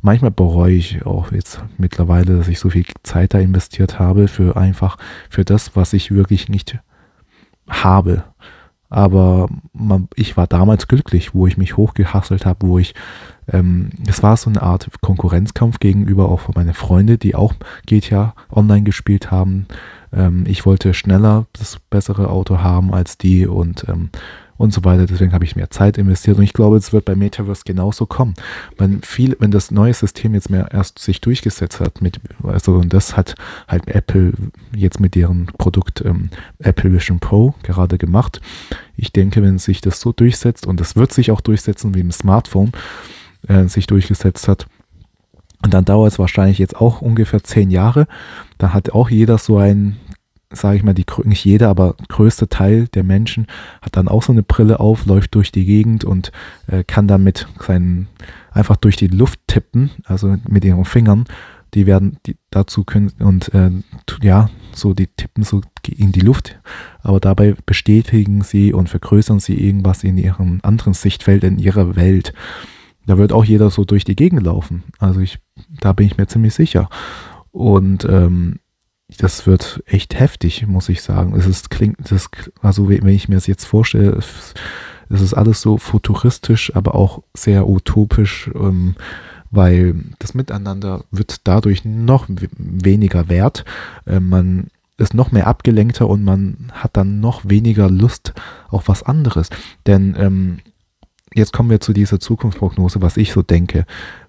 manchmal 0.00 0.30
bereue 0.30 0.74
ich 0.74 1.04
auch 1.04 1.32
jetzt 1.32 1.62
mittlerweile, 1.76 2.38
dass 2.38 2.48
ich 2.48 2.58
so 2.58 2.70
viel 2.70 2.84
Zeit 3.02 3.34
da 3.34 3.38
investiert 3.38 3.98
habe 3.98 4.28
für 4.28 4.56
einfach, 4.56 4.96
für 5.28 5.44
das, 5.44 5.76
was 5.76 5.92
ich 5.92 6.12
wirklich 6.12 6.48
nicht 6.48 6.78
habe. 7.68 8.24
Aber 8.90 9.48
man, 9.72 10.08
ich 10.14 10.36
war 10.36 10.46
damals 10.46 10.88
glücklich, 10.88 11.34
wo 11.34 11.46
ich 11.46 11.58
mich 11.58 11.76
hochgehasselt 11.76 12.46
habe, 12.46 12.66
wo 12.66 12.78
ich, 12.78 12.94
ähm, 13.52 13.90
es 14.06 14.22
war 14.22 14.36
so 14.36 14.48
eine 14.48 14.62
Art 14.62 14.88
Konkurrenzkampf 15.02 15.78
gegenüber 15.78 16.30
auch 16.30 16.40
von 16.40 16.54
meinen 16.56 16.74
Freunden, 16.74 17.18
die 17.18 17.34
auch 17.34 17.54
GTA 17.86 18.34
online 18.50 18.82
gespielt 18.82 19.30
haben. 19.30 19.66
Ähm, 20.12 20.44
ich 20.46 20.64
wollte 20.64 20.94
schneller 20.94 21.46
das 21.52 21.78
bessere 21.90 22.30
Auto 22.30 22.58
haben 22.58 22.94
als 22.94 23.18
die 23.18 23.46
und 23.46 23.86
ähm, 23.88 24.10
und 24.58 24.74
so 24.74 24.84
weiter. 24.84 25.06
Deswegen 25.06 25.32
habe 25.32 25.44
ich 25.44 25.56
mehr 25.56 25.70
Zeit 25.70 25.96
investiert 25.96 26.36
und 26.36 26.42
ich 26.42 26.52
glaube, 26.52 26.76
es 26.76 26.92
wird 26.92 27.06
bei 27.06 27.14
Metaverse 27.14 27.62
genauso 27.64 28.04
kommen. 28.04 28.34
Wenn 28.76 29.00
viel, 29.02 29.36
wenn 29.38 29.50
das 29.50 29.70
neue 29.70 29.94
System 29.94 30.34
jetzt 30.34 30.50
mehr 30.50 30.68
erst 30.72 30.98
sich 30.98 31.20
durchgesetzt 31.20 31.80
hat, 31.80 32.02
mit, 32.02 32.20
also 32.42 32.74
und 32.74 32.92
das 32.92 33.16
hat 33.16 33.36
halt 33.66 33.88
Apple 33.88 34.32
jetzt 34.74 35.00
mit 35.00 35.14
deren 35.14 35.46
Produkt 35.46 36.02
ähm, 36.04 36.28
Apple 36.58 36.92
Vision 36.92 37.20
Pro 37.20 37.54
gerade 37.62 37.96
gemacht. 37.96 38.40
Ich 38.96 39.12
denke, 39.12 39.42
wenn 39.42 39.58
sich 39.58 39.80
das 39.80 40.00
so 40.00 40.12
durchsetzt 40.12 40.66
und 40.66 40.80
das 40.80 40.96
wird 40.96 41.12
sich 41.12 41.30
auch 41.30 41.40
durchsetzen, 41.40 41.94
wie 41.94 42.00
im 42.00 42.12
Smartphone 42.12 42.72
äh, 43.46 43.66
sich 43.68 43.86
durchgesetzt 43.86 44.48
hat, 44.48 44.66
und 45.64 45.74
dann 45.74 45.84
dauert 45.84 46.12
es 46.12 46.18
wahrscheinlich 46.20 46.58
jetzt 46.58 46.76
auch 46.76 47.02
ungefähr 47.02 47.42
zehn 47.42 47.70
Jahre. 47.70 48.06
Da 48.58 48.72
hat 48.72 48.90
auch 48.90 49.10
jeder 49.10 49.38
so 49.38 49.58
ein 49.58 49.96
sage 50.50 50.76
ich 50.76 50.82
mal, 50.82 50.94
die, 50.94 51.04
nicht 51.24 51.44
jeder, 51.44 51.68
aber 51.68 51.94
größte 52.08 52.48
Teil 52.48 52.88
der 52.88 53.04
Menschen 53.04 53.46
hat 53.82 53.96
dann 53.96 54.08
auch 54.08 54.22
so 54.22 54.32
eine 54.32 54.42
Brille 54.42 54.80
auf, 54.80 55.06
läuft 55.06 55.34
durch 55.34 55.52
die 55.52 55.64
Gegend 55.64 56.04
und 56.04 56.32
äh, 56.66 56.84
kann 56.84 57.08
damit 57.08 57.46
seinen 57.60 58.08
einfach 58.50 58.76
durch 58.76 58.96
die 58.96 59.08
Luft 59.08 59.40
tippen, 59.46 59.90
also 60.04 60.36
mit 60.48 60.64
ihren 60.64 60.84
Fingern. 60.84 61.24
Die 61.74 61.84
werden 61.84 62.16
die 62.24 62.36
dazu 62.48 62.84
können 62.84 63.12
und 63.18 63.52
äh, 63.52 63.70
ja, 64.22 64.48
so 64.72 64.94
die 64.94 65.06
tippen 65.06 65.44
so 65.44 65.60
in 65.86 66.12
die 66.12 66.20
Luft, 66.20 66.58
aber 67.02 67.20
dabei 67.20 67.54
bestätigen 67.66 68.42
sie 68.42 68.72
und 68.72 68.88
vergrößern 68.88 69.38
sie 69.38 69.54
irgendwas 69.54 70.02
in 70.02 70.16
ihrem 70.16 70.60
anderen 70.62 70.94
Sichtfeld 70.94 71.44
in 71.44 71.58
ihrer 71.58 71.94
Welt. 71.94 72.32
Da 73.06 73.18
wird 73.18 73.32
auch 73.32 73.44
jeder 73.44 73.70
so 73.70 73.84
durch 73.84 74.04
die 74.04 74.16
Gegend 74.16 74.44
laufen. 74.44 74.84
Also 74.98 75.20
ich, 75.20 75.38
da 75.80 75.92
bin 75.92 76.06
ich 76.06 76.16
mir 76.16 76.26
ziemlich 76.26 76.54
sicher. 76.54 76.88
Und 77.52 78.04
ähm, 78.04 78.60
das 79.16 79.46
wird 79.46 79.82
echt 79.86 80.18
heftig, 80.18 80.66
muss 80.66 80.88
ich 80.88 81.02
sagen. 81.02 81.34
Es 81.34 81.46
ist, 81.46 81.70
klingt, 81.70 81.96
das, 82.10 82.28
also 82.60 82.88
wenn 82.88 83.08
ich 83.08 83.28
mir 83.28 83.36
das 83.36 83.46
jetzt 83.46 83.64
vorstelle, 83.64 84.20
es 85.08 85.20
ist 85.20 85.34
alles 85.34 85.62
so 85.62 85.78
futuristisch, 85.78 86.74
aber 86.76 86.94
auch 86.94 87.22
sehr 87.34 87.66
utopisch, 87.68 88.50
ähm, 88.54 88.96
weil 89.50 89.94
das 90.18 90.34
Miteinander 90.34 91.04
wird 91.10 91.40
dadurch 91.44 91.86
noch 91.86 92.26
weniger 92.28 93.30
wert. 93.30 93.64
Äh, 94.04 94.20
man 94.20 94.66
ist 94.98 95.14
noch 95.14 95.32
mehr 95.32 95.46
abgelenkter 95.46 96.08
und 96.08 96.24
man 96.24 96.70
hat 96.72 96.96
dann 96.96 97.20
noch 97.20 97.48
weniger 97.48 97.88
Lust 97.88 98.34
auf 98.68 98.88
was 98.88 99.02
anderes. 99.02 99.48
Denn 99.86 100.14
ähm, 100.18 100.58
jetzt 101.34 101.52
kommen 101.52 101.70
wir 101.70 101.80
zu 101.80 101.94
dieser 101.94 102.20
Zukunftsprognose, 102.20 103.00
was 103.00 103.16
ich 103.16 103.32
so 103.32 103.42
denke 103.42 103.86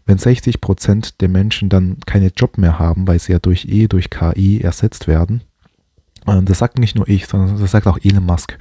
wenn 0.10 0.18
60 0.18 0.60
Prozent 0.60 1.22
der 1.22 1.30
Menschen 1.30 1.70
dann 1.70 1.98
keine 2.08 2.32
Job 2.36 2.58
mehr 2.58 2.80
haben, 2.80 3.08
weil 3.08 3.20
sie 3.20 3.32
ja 3.32 3.38
durch 3.38 3.66
E, 3.66 3.88
durch 3.88 4.10
KI 4.10 4.60
ersetzt 4.60 5.08
werden, 5.08 5.44
äh, 6.26 6.42
das 6.42 6.58
sagt 6.58 6.80
nicht 6.80 6.96
nur 6.96 7.08
ich, 7.08 7.28
sondern 7.28 7.60
das 7.60 7.70
sagt 7.70 7.86
auch 7.86 8.00
Elon 8.02 8.26
Musk 8.26 8.58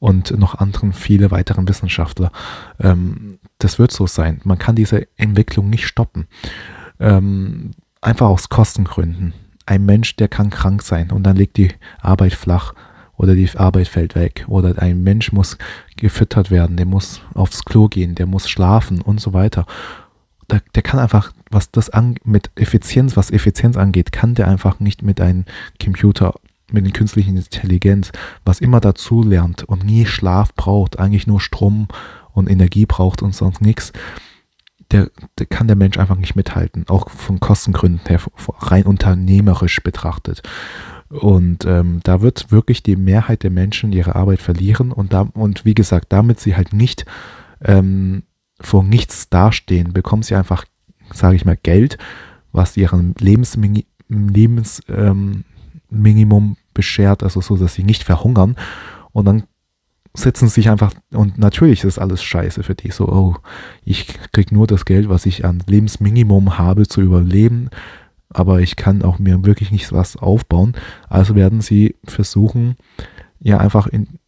und 0.00 0.36
noch 0.36 0.56
anderen, 0.56 0.92
viele 0.92 1.30
weiteren 1.30 1.68
Wissenschaftler. 1.68 2.32
Ähm, 2.80 3.38
das 3.58 3.78
wird 3.78 3.92
so 3.92 4.08
sein. 4.08 4.40
Man 4.42 4.58
kann 4.58 4.74
diese 4.74 5.06
Entwicklung 5.16 5.70
nicht 5.70 5.86
stoppen. 5.86 6.26
Ähm, 6.98 7.70
einfach 8.00 8.26
aus 8.26 8.48
Kostengründen. 8.48 9.34
Ein 9.66 9.84
Mensch, 9.84 10.16
der 10.16 10.26
kann 10.26 10.50
krank 10.50 10.82
sein 10.82 11.12
und 11.12 11.22
dann 11.22 11.36
liegt 11.36 11.58
die 11.58 11.70
Arbeit 12.00 12.32
flach 12.32 12.74
oder 13.16 13.36
die 13.36 13.48
Arbeit 13.54 13.86
fällt 13.86 14.16
weg 14.16 14.46
oder 14.48 14.82
ein 14.82 15.00
Mensch 15.04 15.30
muss 15.30 15.58
gefüttert 15.96 16.50
werden, 16.50 16.76
der 16.76 16.86
muss 16.86 17.20
aufs 17.34 17.64
Klo 17.64 17.86
gehen, 17.86 18.16
der 18.16 18.26
muss 18.26 18.48
schlafen 18.48 19.00
und 19.00 19.20
so 19.20 19.32
weiter 19.32 19.64
der, 20.52 20.62
der 20.74 20.82
kann 20.82 21.00
einfach, 21.00 21.32
was 21.50 21.70
das 21.70 21.90
an, 21.90 22.16
mit 22.24 22.50
Effizienz, 22.54 23.16
was 23.16 23.30
Effizienz 23.30 23.76
angeht, 23.76 24.12
kann 24.12 24.34
der 24.34 24.48
einfach 24.48 24.80
nicht 24.80 25.02
mit 25.02 25.20
einem 25.20 25.44
Computer, 25.82 26.34
mit 26.70 26.84
der 26.84 26.92
künstlichen 26.92 27.36
Intelligenz, 27.36 28.12
was 28.44 28.60
immer 28.60 28.80
dazu 28.80 29.22
lernt 29.22 29.64
und 29.64 29.84
nie 29.84 30.06
Schlaf 30.06 30.54
braucht, 30.54 30.98
eigentlich 30.98 31.26
nur 31.26 31.40
Strom 31.40 31.88
und 32.32 32.50
Energie 32.50 32.86
braucht 32.86 33.22
und 33.22 33.34
sonst 33.34 33.60
nichts, 33.60 33.92
der, 34.90 35.10
der 35.38 35.46
kann 35.46 35.66
der 35.66 35.76
Mensch 35.76 35.98
einfach 35.98 36.16
nicht 36.16 36.36
mithalten, 36.36 36.84
auch 36.88 37.10
von 37.10 37.40
Kostengründen 37.40 38.06
her, 38.06 38.20
rein 38.58 38.84
unternehmerisch 38.84 39.82
betrachtet. 39.82 40.42
Und 41.08 41.66
ähm, 41.66 42.00
da 42.04 42.22
wird 42.22 42.50
wirklich 42.50 42.82
die 42.82 42.96
Mehrheit 42.96 43.42
der 43.42 43.50
Menschen 43.50 43.92
ihre 43.92 44.14
Arbeit 44.14 44.40
verlieren 44.40 44.92
und, 44.92 45.12
da, 45.12 45.28
und 45.34 45.64
wie 45.64 45.74
gesagt, 45.74 46.06
damit 46.10 46.40
sie 46.40 46.56
halt 46.56 46.72
nicht 46.72 47.04
ähm, 47.62 48.22
vor 48.62 48.82
nichts 48.82 49.28
dastehen, 49.28 49.92
bekommen 49.92 50.22
sie 50.22 50.34
einfach, 50.34 50.64
sage 51.12 51.36
ich 51.36 51.44
mal, 51.44 51.58
Geld, 51.62 51.98
was 52.52 52.76
ihren 52.76 53.14
Lebensminimum 53.18 53.84
Lebens, 54.08 54.82
ähm, 54.88 55.44
beschert, 56.74 57.22
also 57.22 57.40
so, 57.40 57.56
dass 57.56 57.74
sie 57.74 57.84
nicht 57.84 58.02
verhungern. 58.02 58.56
Und 59.12 59.26
dann 59.26 59.44
setzen 60.14 60.48
sie 60.48 60.54
sich 60.54 60.70
einfach, 60.70 60.92
und 61.12 61.38
natürlich 61.38 61.84
ist 61.84 61.98
alles 61.98 62.22
scheiße 62.22 62.62
für 62.62 62.74
die, 62.74 62.90
so, 62.90 63.08
oh, 63.08 63.36
ich 63.84 64.06
krieg 64.32 64.52
nur 64.52 64.66
das 64.66 64.84
Geld, 64.84 65.08
was 65.08 65.26
ich 65.26 65.44
an 65.44 65.62
Lebensminimum 65.66 66.58
habe 66.58 66.86
zu 66.86 67.00
überleben, 67.00 67.70
aber 68.28 68.60
ich 68.60 68.76
kann 68.76 69.02
auch 69.02 69.18
mir 69.18 69.44
wirklich 69.44 69.70
nicht 69.70 69.92
was 69.92 70.16
aufbauen. 70.16 70.74
Also 71.08 71.34
werden 71.34 71.60
sie 71.60 71.96
versuchen, 72.04 72.76
ja, 73.40 73.58
einfach 73.58 73.86
in, 73.86 74.18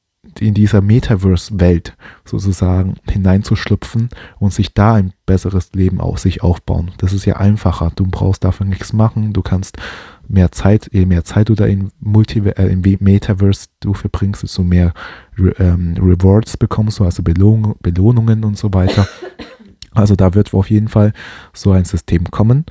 in 0.40 0.54
dieser 0.54 0.80
Metaverse-Welt 0.80 1.96
sozusagen 2.24 2.94
hineinzuschlüpfen 3.08 4.08
und 4.38 4.52
sich 4.52 4.74
da 4.74 4.94
ein 4.94 5.12
besseres 5.26 5.72
Leben 5.72 6.00
aus 6.00 6.22
sich 6.22 6.42
aufbauen. 6.42 6.92
Das 6.98 7.12
ist 7.12 7.24
ja 7.24 7.36
einfacher. 7.36 7.92
Du 7.94 8.06
brauchst 8.06 8.44
dafür 8.44 8.66
nichts 8.66 8.92
machen. 8.92 9.32
Du 9.32 9.42
kannst 9.42 9.76
mehr 10.28 10.52
Zeit, 10.52 10.90
je 10.92 11.06
mehr 11.06 11.24
Zeit 11.24 11.48
du 11.48 11.54
da 11.54 11.66
in, 11.66 11.90
Multi 12.00 12.40
äh, 12.40 12.72
im 12.72 12.82
Metaverse 13.00 13.68
du 13.80 13.94
verbringst, 13.94 14.42
desto 14.42 14.62
mehr 14.62 14.94
Re 15.38 15.54
ähm, 15.58 15.94
Rewards 15.98 16.56
bekommst 16.56 16.98
du, 16.98 17.04
also 17.04 17.22
Belohn 17.22 17.74
Belohnungen 17.80 18.44
und 18.44 18.56
so 18.56 18.72
weiter. 18.72 19.06
Also 19.96 20.16
da 20.16 20.34
wird 20.34 20.52
auf 20.54 20.70
jeden 20.70 20.88
Fall 20.88 21.12
so 21.52 21.70
ein 21.70 21.84
System 21.84 22.30
kommen. 22.30 22.66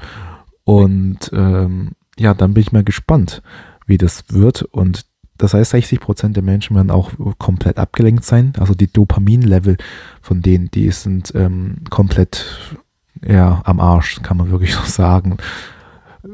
Und 0.65 1.31
ähm, 1.33 1.91
ja, 2.17 2.33
dann 2.33 2.53
bin 2.53 2.61
ich 2.61 2.71
mal 2.71 2.83
gespannt, 2.83 3.41
wie 3.85 3.97
das 3.97 4.25
wird. 4.29 4.63
Und 4.63 5.05
das 5.43 5.53
heißt, 5.53 5.71
60 5.71 5.99
Prozent 5.99 6.37
der 6.37 6.43
Menschen 6.43 6.73
werden 6.77 6.89
auch 6.89 7.11
komplett 7.37 7.77
abgelenkt 7.77 8.23
sein. 8.23 8.53
Also 8.57 8.73
die 8.73 8.91
Dopamin-Level 8.91 9.75
von 10.21 10.41
denen, 10.41 10.71
die 10.71 10.89
sind 10.91 11.33
ähm, 11.35 11.79
komplett 11.89 12.77
ja, 13.21 13.61
am 13.65 13.81
Arsch, 13.81 14.21
kann 14.21 14.37
man 14.37 14.51
wirklich 14.51 14.73
so 14.75 14.85
sagen. 14.85 15.35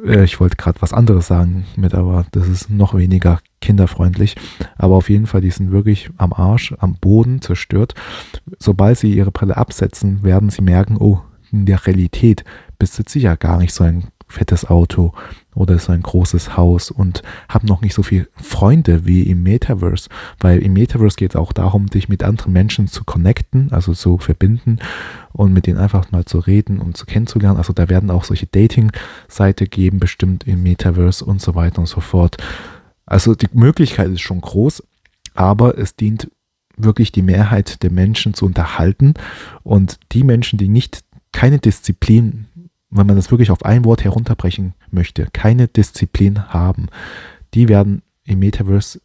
Äh, 0.05 0.25
ich 0.25 0.39
wollte 0.39 0.57
gerade 0.57 0.79
was 0.83 0.93
anderes 0.93 1.25
sagen 1.25 1.65
mit, 1.75 1.95
aber 1.95 2.27
das 2.29 2.47
ist 2.47 2.69
noch 2.69 2.93
weniger 2.93 3.39
kinderfreundlich. 3.61 4.35
Aber 4.77 4.95
auf 4.95 5.09
jeden 5.09 5.25
Fall, 5.25 5.41
die 5.41 5.49
sind 5.49 5.71
wirklich 5.71 6.11
am 6.17 6.31
Arsch, 6.31 6.75
am 6.77 6.93
Boden 6.93 7.41
zerstört. 7.41 7.95
Sobald 8.59 8.99
sie 8.99 9.11
ihre 9.11 9.31
Brille 9.31 9.57
absetzen, 9.57 10.21
werden 10.21 10.51
sie 10.51 10.61
merken, 10.61 10.97
oh, 10.99 11.19
in 11.51 11.65
der 11.65 11.83
Realität 11.87 12.43
besitze 12.77 13.17
ich 13.17 13.23
ja 13.23 13.35
gar 13.35 13.57
nicht 13.57 13.73
so 13.73 13.83
ein 13.83 14.09
fettes 14.27 14.69
Auto 14.69 15.13
oder 15.59 15.77
so 15.77 15.91
ein 15.91 16.01
großes 16.01 16.55
Haus 16.55 16.89
und 16.89 17.21
habe 17.49 17.67
noch 17.67 17.81
nicht 17.81 17.93
so 17.93 18.01
viele 18.01 18.27
Freunde 18.35 19.05
wie 19.05 19.23
im 19.23 19.43
Metaverse, 19.43 20.09
weil 20.39 20.59
im 20.59 20.73
Metaverse 20.73 21.17
geht 21.17 21.31
es 21.31 21.35
auch 21.35 21.51
darum, 21.51 21.87
dich 21.87 22.07
mit 22.07 22.23
anderen 22.23 22.53
Menschen 22.53 22.87
zu 22.87 23.03
connecten, 23.03 23.71
also 23.71 23.93
zu 23.93 24.17
verbinden 24.17 24.79
und 25.33 25.51
mit 25.51 25.67
denen 25.67 25.77
einfach 25.77 26.11
mal 26.11 26.23
zu 26.23 26.39
reden 26.39 26.79
und 26.79 26.95
zu 26.95 27.05
kennenzulernen. 27.05 27.57
Also 27.57 27.73
da 27.73 27.89
werden 27.89 28.09
auch 28.09 28.23
solche 28.23 28.47
Dating-Seite 28.47 29.67
geben, 29.67 29.99
bestimmt 29.99 30.47
im 30.47 30.63
Metaverse 30.63 31.25
und 31.25 31.41
so 31.41 31.55
weiter 31.55 31.79
und 31.79 31.87
so 31.87 31.99
fort. 31.99 32.37
Also 33.05 33.35
die 33.35 33.49
Möglichkeit 33.51 34.09
ist 34.09 34.21
schon 34.21 34.39
groß, 34.39 34.81
aber 35.33 35.77
es 35.77 35.95
dient 35.95 36.31
wirklich 36.77 37.11
die 37.11 37.21
Mehrheit 37.21 37.83
der 37.83 37.91
Menschen 37.91 38.33
zu 38.33 38.45
unterhalten 38.45 39.15
und 39.63 39.99
die 40.13 40.23
Menschen, 40.23 40.57
die 40.57 40.69
nicht 40.69 41.01
keine 41.33 41.59
Disziplin, 41.59 42.45
wenn 42.89 43.07
man 43.07 43.17
das 43.17 43.29
wirklich 43.29 43.51
auf 43.51 43.65
ein 43.65 43.83
Wort 43.83 44.05
herunterbrechen 44.05 44.73
möchte, 44.93 45.27
keine 45.31 45.67
Disziplin 45.67 46.47
haben, 46.49 46.87
die 47.53 47.67
werden 47.67 48.01
im 48.25 48.39
Metaverse, 48.39 49.01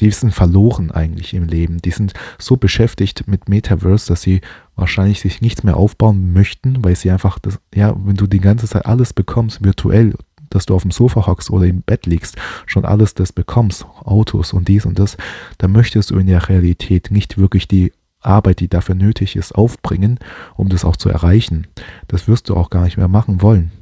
die 0.00 0.10
sind 0.10 0.32
verloren 0.32 0.90
eigentlich 0.90 1.34
im 1.34 1.44
Leben. 1.44 1.78
Die 1.78 1.90
sind 1.90 2.14
so 2.38 2.56
beschäftigt 2.56 3.28
mit 3.28 3.48
Metaverse, 3.48 4.08
dass 4.08 4.22
sie 4.22 4.40
wahrscheinlich 4.74 5.20
sich 5.20 5.40
nichts 5.40 5.62
mehr 5.62 5.76
aufbauen 5.76 6.32
möchten, 6.32 6.82
weil 6.84 6.96
sie 6.96 7.10
einfach 7.10 7.38
das, 7.38 7.58
ja, 7.74 7.94
wenn 8.04 8.16
du 8.16 8.26
die 8.26 8.40
ganze 8.40 8.66
Zeit 8.66 8.86
alles 8.86 9.12
bekommst, 9.12 9.62
virtuell, 9.62 10.14
dass 10.50 10.66
du 10.66 10.74
auf 10.74 10.82
dem 10.82 10.90
Sofa 10.90 11.26
hockst 11.26 11.50
oder 11.50 11.66
im 11.66 11.82
Bett 11.82 12.06
liegst, 12.06 12.36
schon 12.66 12.84
alles 12.84 13.14
das 13.14 13.32
bekommst, 13.32 13.86
Autos 14.04 14.52
und 14.52 14.68
dies 14.68 14.86
und 14.86 14.98
das, 14.98 15.16
dann 15.58 15.72
möchtest 15.72 16.10
du 16.10 16.18
in 16.18 16.26
der 16.26 16.48
Realität 16.48 17.10
nicht 17.10 17.38
wirklich 17.38 17.68
die 17.68 17.92
Arbeit, 18.20 18.60
die 18.60 18.68
dafür 18.68 18.94
nötig 18.94 19.36
ist, 19.36 19.52
aufbringen, 19.52 20.18
um 20.54 20.68
das 20.68 20.84
auch 20.84 20.96
zu 20.96 21.08
erreichen. 21.08 21.66
Das 22.08 22.28
wirst 22.28 22.48
du 22.48 22.56
auch 22.56 22.70
gar 22.70 22.84
nicht 22.84 22.96
mehr 22.96 23.08
machen 23.08 23.42
wollen. 23.42 23.72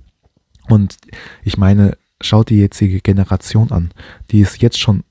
Und 0.70 0.96
ich 1.42 1.56
meine, 1.56 1.96
schau 2.20 2.44
die 2.44 2.58
jetzige 2.58 3.00
Generation 3.00 3.70
an, 3.70 3.90
die 4.30 4.40
ist 4.40 4.62
jetzt 4.62 4.78
schon 4.78 5.04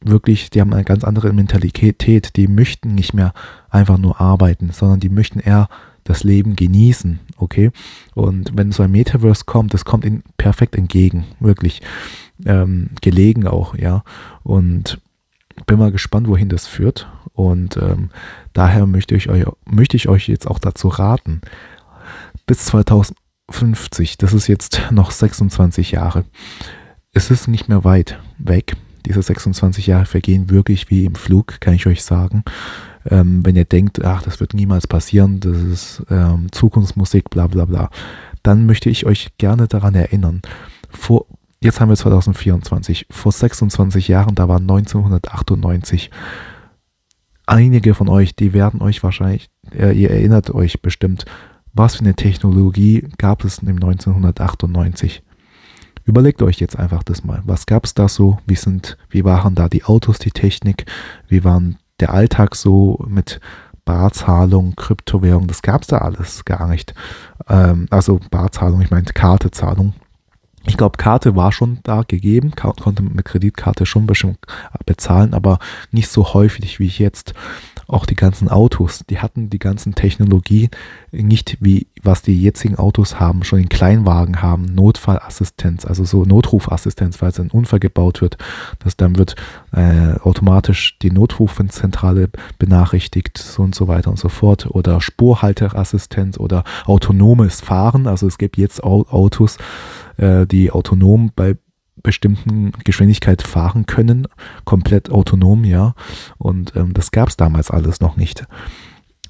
wirklich, 0.00 0.50
die 0.50 0.60
haben 0.60 0.72
eine 0.72 0.84
ganz 0.84 1.04
andere 1.04 1.32
Mentalität, 1.32 2.36
die 2.36 2.48
möchten 2.48 2.94
nicht 2.94 3.14
mehr 3.14 3.32
einfach 3.70 3.98
nur 3.98 4.20
arbeiten, 4.20 4.70
sondern 4.70 5.00
die 5.00 5.08
möchten 5.08 5.40
eher 5.40 5.68
das 6.04 6.22
Leben 6.22 6.54
genießen, 6.54 7.18
okay? 7.38 7.70
Und 8.14 8.52
wenn 8.54 8.72
so 8.72 8.82
ein 8.82 8.90
Metaverse 8.90 9.44
kommt, 9.46 9.72
das 9.72 9.86
kommt 9.86 10.04
ihnen 10.04 10.22
perfekt 10.36 10.76
entgegen, 10.76 11.24
wirklich 11.40 11.80
ähm, 12.44 12.90
gelegen 13.00 13.46
auch, 13.46 13.74
ja. 13.74 14.04
Und 14.42 15.00
bin 15.66 15.78
mal 15.78 15.92
gespannt, 15.92 16.28
wohin 16.28 16.50
das 16.50 16.66
führt. 16.66 17.08
Und 17.32 17.76
ähm, 17.78 18.10
daher 18.52 18.86
möchte 18.86 19.14
ich, 19.14 19.30
euch, 19.30 19.46
möchte 19.64 19.96
ich 19.96 20.08
euch 20.08 20.28
jetzt 20.28 20.46
auch 20.46 20.58
dazu 20.58 20.88
raten, 20.88 21.40
bis 22.46 22.66
2050, 23.50 24.18
das 24.18 24.32
ist 24.32 24.46
jetzt 24.46 24.80
noch 24.90 25.10
26 25.10 25.92
Jahre, 25.92 26.24
es 27.12 27.30
ist 27.30 27.48
nicht 27.48 27.68
mehr 27.68 27.84
weit 27.84 28.18
weg. 28.38 28.76
Diese 29.06 29.22
26 29.22 29.86
Jahre 29.86 30.06
vergehen 30.06 30.50
wirklich 30.50 30.88
wie 30.90 31.04
im 31.04 31.14
Flug, 31.14 31.60
kann 31.60 31.74
ich 31.74 31.86
euch 31.86 32.02
sagen. 32.02 32.42
Ähm, 33.08 33.44
wenn 33.44 33.54
ihr 33.54 33.66
denkt, 33.66 34.02
ach, 34.02 34.22
das 34.22 34.40
wird 34.40 34.54
niemals 34.54 34.86
passieren, 34.86 35.40
das 35.40 35.58
ist 35.58 36.02
ähm, 36.10 36.46
Zukunftsmusik, 36.50 37.28
bla 37.28 37.46
bla 37.46 37.66
bla, 37.66 37.90
dann 38.42 38.64
möchte 38.64 38.88
ich 38.88 39.04
euch 39.04 39.36
gerne 39.36 39.68
daran 39.68 39.94
erinnern. 39.94 40.40
Vor, 40.88 41.26
jetzt 41.60 41.80
haben 41.80 41.90
wir 41.90 41.96
2024, 41.96 43.06
vor 43.10 43.30
26 43.30 44.08
Jahren, 44.08 44.34
da 44.34 44.48
war 44.48 44.58
1998. 44.58 46.10
Einige 47.46 47.94
von 47.94 48.08
euch, 48.08 48.34
die 48.34 48.54
werden 48.54 48.80
euch 48.80 49.02
wahrscheinlich, 49.02 49.50
äh, 49.76 49.92
ihr 49.92 50.10
erinnert 50.10 50.50
euch 50.50 50.80
bestimmt, 50.80 51.26
was 51.74 51.96
für 51.96 52.00
eine 52.00 52.14
Technologie 52.14 53.08
gab 53.18 53.44
es 53.44 53.58
im 53.58 53.68
1998. 53.68 55.22
Überlegt 56.04 56.42
euch 56.42 56.60
jetzt 56.60 56.78
einfach 56.78 57.02
das 57.02 57.24
mal. 57.24 57.42
Was 57.44 57.66
gab 57.66 57.84
es 57.84 57.94
da 57.94 58.08
so? 58.08 58.38
Wie 58.46 58.54
sind, 58.54 58.96
wie 59.08 59.24
waren 59.24 59.54
da 59.54 59.68
die 59.68 59.84
Autos, 59.84 60.18
die 60.18 60.30
Technik? 60.30 60.86
Wie 61.28 61.44
waren 61.44 61.78
der 62.00 62.12
Alltag 62.12 62.54
so 62.54 63.02
mit 63.08 63.40
Barzahlung, 63.84 64.76
Kryptowährung, 64.76 65.46
das 65.46 65.62
gab 65.62 65.82
es 65.82 65.88
da 65.88 65.98
alles 65.98 66.44
gar 66.44 66.68
nicht. 66.68 66.94
Ähm, 67.48 67.86
also 67.90 68.20
Barzahlung, 68.30 68.80
ich 68.80 68.90
meine 68.90 69.04
Kartezahlung. 69.04 69.94
Ich 70.66 70.76
glaube, 70.76 70.96
Karte 70.96 71.36
war 71.36 71.52
schon 71.52 71.78
da 71.82 72.02
gegeben, 72.02 72.52
konnte 72.56 73.02
mit 73.02 73.24
Kreditkarte 73.24 73.84
schon 73.84 74.06
bestimmt 74.06 74.38
bezahlen, 74.86 75.34
aber 75.34 75.58
nicht 75.90 76.08
so 76.08 76.32
häufig 76.34 76.80
wie 76.80 76.86
jetzt. 76.86 77.34
Auch 77.86 78.06
die 78.06 78.14
ganzen 78.14 78.48
Autos, 78.48 79.04
die 79.10 79.18
hatten 79.18 79.50
die 79.50 79.58
ganzen 79.58 79.94
Technologie 79.94 80.70
nicht 81.12 81.58
wie 81.60 81.86
was 82.02 82.22
die 82.22 82.40
jetzigen 82.40 82.76
Autos 82.76 83.18
haben, 83.18 83.44
schon 83.44 83.60
in 83.60 83.68
Kleinwagen 83.68 84.42
haben, 84.42 84.64
Notfallassistenz, 84.66 85.84
also 85.84 86.04
so 86.04 86.24
Notrufassistenz, 86.24 87.16
falls 87.16 87.40
ein 87.40 87.50
Unfall 87.50 87.80
gebaut 87.80 88.20
wird, 88.20 88.36
dass 88.78 88.96
dann 88.96 89.16
wird 89.16 89.36
äh, 89.72 90.14
automatisch 90.20 90.98
die 91.00 91.10
Notrufzentrale 91.10 92.28
benachrichtigt 92.58 93.38
so 93.38 93.62
und 93.62 93.74
so 93.74 93.88
weiter 93.88 94.10
und 94.10 94.18
so 94.18 94.28
fort. 94.28 94.66
Oder 94.66 95.00
Spurhalterassistenz 95.00 96.38
oder 96.38 96.64
autonomes 96.84 97.60
Fahren, 97.60 98.06
also 98.06 98.26
es 98.26 98.38
gibt 98.38 98.56
jetzt 98.56 98.82
Autos, 98.82 99.58
äh, 100.16 100.46
die 100.46 100.70
autonom 100.70 101.32
bei 101.34 101.56
bestimmten 102.02 102.72
Geschwindigkeit 102.84 103.42
fahren 103.42 103.86
können, 103.86 104.28
komplett 104.64 105.10
autonom, 105.10 105.64
ja. 105.64 105.94
Und 106.38 106.76
ähm, 106.76 106.92
das 106.92 107.10
gab 107.10 107.28
es 107.28 107.36
damals 107.36 107.70
alles 107.70 108.00
noch 108.00 108.16
nicht. 108.16 108.46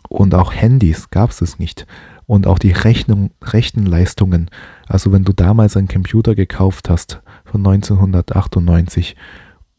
Und 0.08 0.34
auch 0.34 0.52
Handys 0.52 1.10
gab 1.10 1.30
es 1.30 1.40
es 1.40 1.58
nicht. 1.58 1.86
Und 2.26 2.46
auch 2.46 2.58
die 2.58 2.72
Rechnung, 2.72 3.30
Rechenleistungen. 3.42 4.50
Also 4.86 5.12
wenn 5.12 5.24
du 5.24 5.32
damals 5.32 5.76
einen 5.76 5.88
Computer 5.88 6.34
gekauft 6.34 6.88
hast 6.88 7.22
von 7.44 7.66
1998 7.66 9.16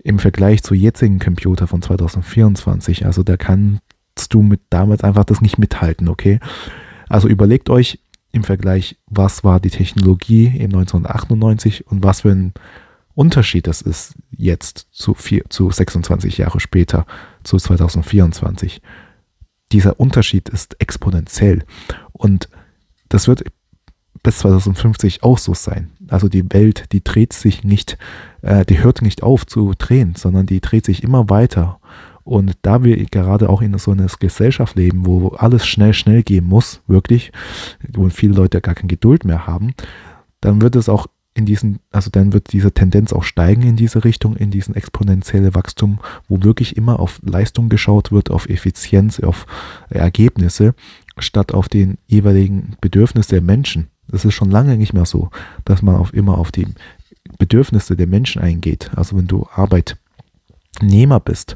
im 0.03 0.19
Vergleich 0.19 0.61
zu 0.61 0.75
jetzigen 0.75 1.19
Computer 1.19 1.67
von 1.67 1.81
2024, 1.81 3.05
also 3.05 3.23
da 3.23 3.37
kannst 3.37 3.81
du 4.29 4.41
mit 4.43 4.61
damals 4.69 5.03
einfach 5.03 5.25
das 5.25 5.41
nicht 5.41 5.57
mithalten, 5.57 6.07
okay? 6.07 6.39
Also 7.09 7.27
überlegt 7.27 7.69
euch 7.69 7.99
im 8.35 8.43
Vergleich, 8.43 8.97
was 9.07 9.45
war 9.45 9.61
die 9.61 9.69
Technologie 9.69 10.47
im 10.47 10.75
1998 10.75 11.87
und 11.87 12.03
was 12.03 12.21
für 12.21 12.31
ein 12.31 12.53
Unterschied 13.13 13.65
das 13.65 13.81
ist 13.81 14.15
jetzt 14.29 14.87
zu, 14.91 15.13
vier, 15.13 15.45
zu 15.49 15.71
26 15.71 16.37
Jahre 16.37 16.59
später, 16.59 17.05
zu 17.43 17.55
2024. 17.55 18.81
Dieser 19.71 20.01
Unterschied 20.01 20.49
ist 20.49 20.81
exponentiell 20.81 21.63
und 22.11 22.49
das 23.07 23.29
wird 23.29 23.45
bis 24.21 24.39
2050 24.39 25.23
auch 25.23 25.37
so 25.37 25.53
sein. 25.53 25.91
Also 26.09 26.27
die 26.27 26.51
Welt, 26.51 26.91
die 26.91 27.03
dreht 27.03 27.31
sich 27.31 27.63
nicht, 27.63 27.97
äh, 28.41 28.65
die 28.65 28.83
hört 28.83 29.01
nicht 29.01 29.23
auf 29.23 29.45
zu 29.45 29.73
drehen, 29.77 30.15
sondern 30.15 30.45
die 30.45 30.59
dreht 30.59 30.85
sich 30.85 31.03
immer 31.03 31.29
weiter. 31.29 31.79
Und 32.25 32.57
da 32.63 32.83
wir 32.83 32.97
gerade 33.05 33.49
auch 33.49 33.61
in 33.61 33.77
so 33.77 33.91
einer 33.91 34.07
Gesellschaft 34.19 34.75
leben, 34.75 35.05
wo 35.05 35.29
alles 35.29 35.65
schnell, 35.67 35.93
schnell 35.93 36.23
gehen 36.23 36.45
muss, 36.45 36.81
wirklich, 36.87 37.31
wo 37.87 38.09
viele 38.09 38.33
Leute 38.33 38.61
gar 38.61 38.73
keine 38.73 38.87
Geduld 38.87 39.25
mehr 39.25 39.45
haben, 39.45 39.75
dann 40.41 40.59
wird 40.59 40.75
es 40.75 40.89
auch 40.89 41.05
in 41.35 41.45
diesen, 41.45 41.79
also 41.91 42.09
dann 42.09 42.33
wird 42.33 42.51
diese 42.51 42.71
Tendenz 42.71 43.13
auch 43.13 43.23
steigen 43.23 43.61
in 43.61 43.75
diese 43.75 44.03
Richtung, 44.03 44.35
in 44.37 44.49
diesen 44.49 44.73
exponentielle 44.73 45.53
Wachstum, 45.53 45.99
wo 46.27 46.41
wirklich 46.41 46.77
immer 46.77 46.99
auf 46.99 47.19
Leistung 47.23 47.69
geschaut 47.69 48.11
wird, 48.11 48.31
auf 48.31 48.49
Effizienz, 48.49 49.19
auf 49.19 49.45
Ergebnisse, 49.89 50.73
statt 51.19 51.53
auf 51.53 51.69
den 51.69 51.99
jeweiligen 52.07 52.75
Bedürfnisse 52.81 53.29
der 53.29 53.41
Menschen. 53.41 53.89
Das 54.07 54.25
ist 54.25 54.33
schon 54.33 54.49
lange 54.49 54.77
nicht 54.77 54.93
mehr 54.93 55.05
so, 55.05 55.29
dass 55.63 55.83
man 55.83 55.95
auf 55.95 56.11
immer 56.11 56.39
auf 56.39 56.51
die 56.51 56.67
Bedürfnisse 57.37 57.95
der 57.95 58.07
Menschen 58.07 58.41
eingeht. 58.41 58.89
Also 58.95 59.15
wenn 59.15 59.27
du 59.27 59.45
Arbeitnehmer 59.53 61.19
bist 61.19 61.55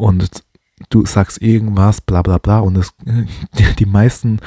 und 0.00 0.42
du 0.88 1.04
sagst 1.04 1.42
irgendwas, 1.42 2.00
bla 2.00 2.22
bla 2.22 2.38
bla, 2.38 2.60
und 2.60 2.74
das, 2.74 2.94
die 3.78 3.86
meisten, 3.86 4.40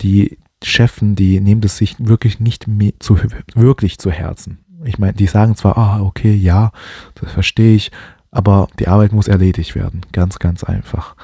die 0.00 0.38
Chefen, 0.62 1.16
die 1.16 1.40
nehmen 1.40 1.60
das 1.60 1.76
sich 1.76 1.96
wirklich 1.98 2.38
nicht 2.38 2.66
zu, 3.00 3.18
wirklich 3.54 3.98
zu 3.98 4.10
Herzen. 4.10 4.58
Ich 4.84 4.98
meine, 4.98 5.14
die 5.14 5.26
sagen 5.26 5.56
zwar, 5.56 5.78
ah, 5.78 6.00
okay, 6.02 6.34
ja, 6.34 6.72
das 7.14 7.32
verstehe 7.32 7.74
ich, 7.74 7.90
aber 8.30 8.68
die 8.78 8.88
Arbeit 8.88 9.12
muss 9.12 9.28
erledigt 9.28 9.74
werden. 9.74 10.02
Ganz, 10.12 10.38
ganz 10.38 10.64
einfach. 10.64 11.16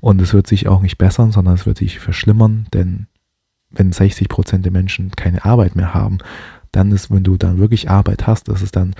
Und 0.00 0.20
es 0.20 0.32
wird 0.32 0.46
sich 0.46 0.68
auch 0.68 0.80
nicht 0.80 0.98
bessern, 0.98 1.32
sondern 1.32 1.54
es 1.54 1.66
wird 1.66 1.78
sich 1.78 1.98
verschlimmern, 1.98 2.66
denn 2.72 3.06
wenn 3.70 3.92
60 3.92 4.28
Prozent 4.28 4.64
der 4.64 4.72
Menschen 4.72 5.10
keine 5.12 5.44
Arbeit 5.44 5.76
mehr 5.76 5.94
haben, 5.94 6.18
dann 6.72 6.92
ist, 6.92 7.10
wenn 7.10 7.22
du 7.22 7.36
dann 7.36 7.58
wirklich 7.58 7.90
Arbeit 7.90 8.26
hast, 8.26 8.48
das 8.48 8.62
ist 8.62 8.76
dann, 8.76 8.94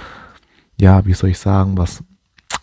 ja, 0.81 1.05
wie 1.07 1.15
soll 1.15 1.31
ich 1.31 1.39
sagen, 1.39 1.77
was 1.77 2.05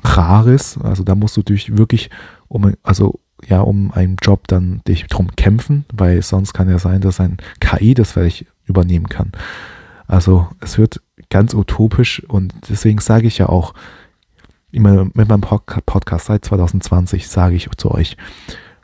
Rares. 0.03 0.77
Also 0.83 1.03
da 1.03 1.15
musst 1.15 1.37
du 1.37 1.43
dich 1.43 1.77
wirklich 1.77 2.09
um, 2.47 2.73
also 2.83 3.19
ja 3.45 3.61
um 3.61 3.91
einen 3.91 4.17
Job 4.21 4.47
dann 4.47 4.81
dich 4.87 5.07
drum 5.07 5.35
kämpfen, 5.35 5.85
weil 5.93 6.21
sonst 6.21 6.53
kann 6.53 6.69
ja 6.69 6.79
sein, 6.79 7.01
dass 7.01 7.19
ein 7.19 7.37
KI 7.59 7.93
das 7.93 8.11
vielleicht 8.11 8.45
übernehmen 8.65 9.09
kann. 9.09 9.31
Also 10.07 10.47
es 10.59 10.77
wird 10.77 11.01
ganz 11.29 11.53
utopisch 11.53 12.23
und 12.27 12.53
deswegen 12.69 12.99
sage 12.99 13.27
ich 13.27 13.37
ja 13.37 13.49
auch 13.49 13.73
immer 14.71 15.05
mit 15.05 15.27
meinem 15.27 15.41
Podcast 15.41 16.25
seit 16.25 16.45
2020 16.45 17.27
sage 17.27 17.55
ich 17.55 17.69
zu 17.77 17.91
euch, 17.91 18.17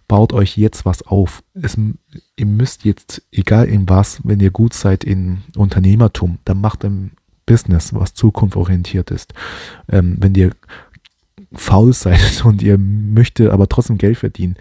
baut 0.08 0.34
euch 0.34 0.58
jetzt 0.58 0.86
was 0.86 1.02
auf. 1.04 1.43
Es, 1.54 1.78
ihr 2.36 2.45
müsst 2.45 2.86
jetzt, 2.86 3.23
egal 3.32 3.65
in 3.67 3.88
was, 3.89 4.21
wenn 4.23 4.39
ihr 4.39 4.52
gut 4.52 4.73
seid 4.73 5.04
in 5.04 5.41
Unternehmertum, 5.56 6.39
dann 6.45 6.62
macht 6.62 6.84
ein 6.86 7.12
Business, 7.45 7.93
was 7.93 8.13
zukunftsorientiert 8.13 9.12
ist. 9.12 9.34
Ähm, 9.89 10.17
wenn 10.19 10.36
ihr 10.36 10.52
faul 11.54 11.94
seid 11.94 12.44
und 12.46 12.62
ihr 12.62 12.78
möchtet 12.78 13.50
aber 13.50 13.68
trotzdem 13.68 13.98
Geld 13.98 14.18
verdienen, 14.18 14.56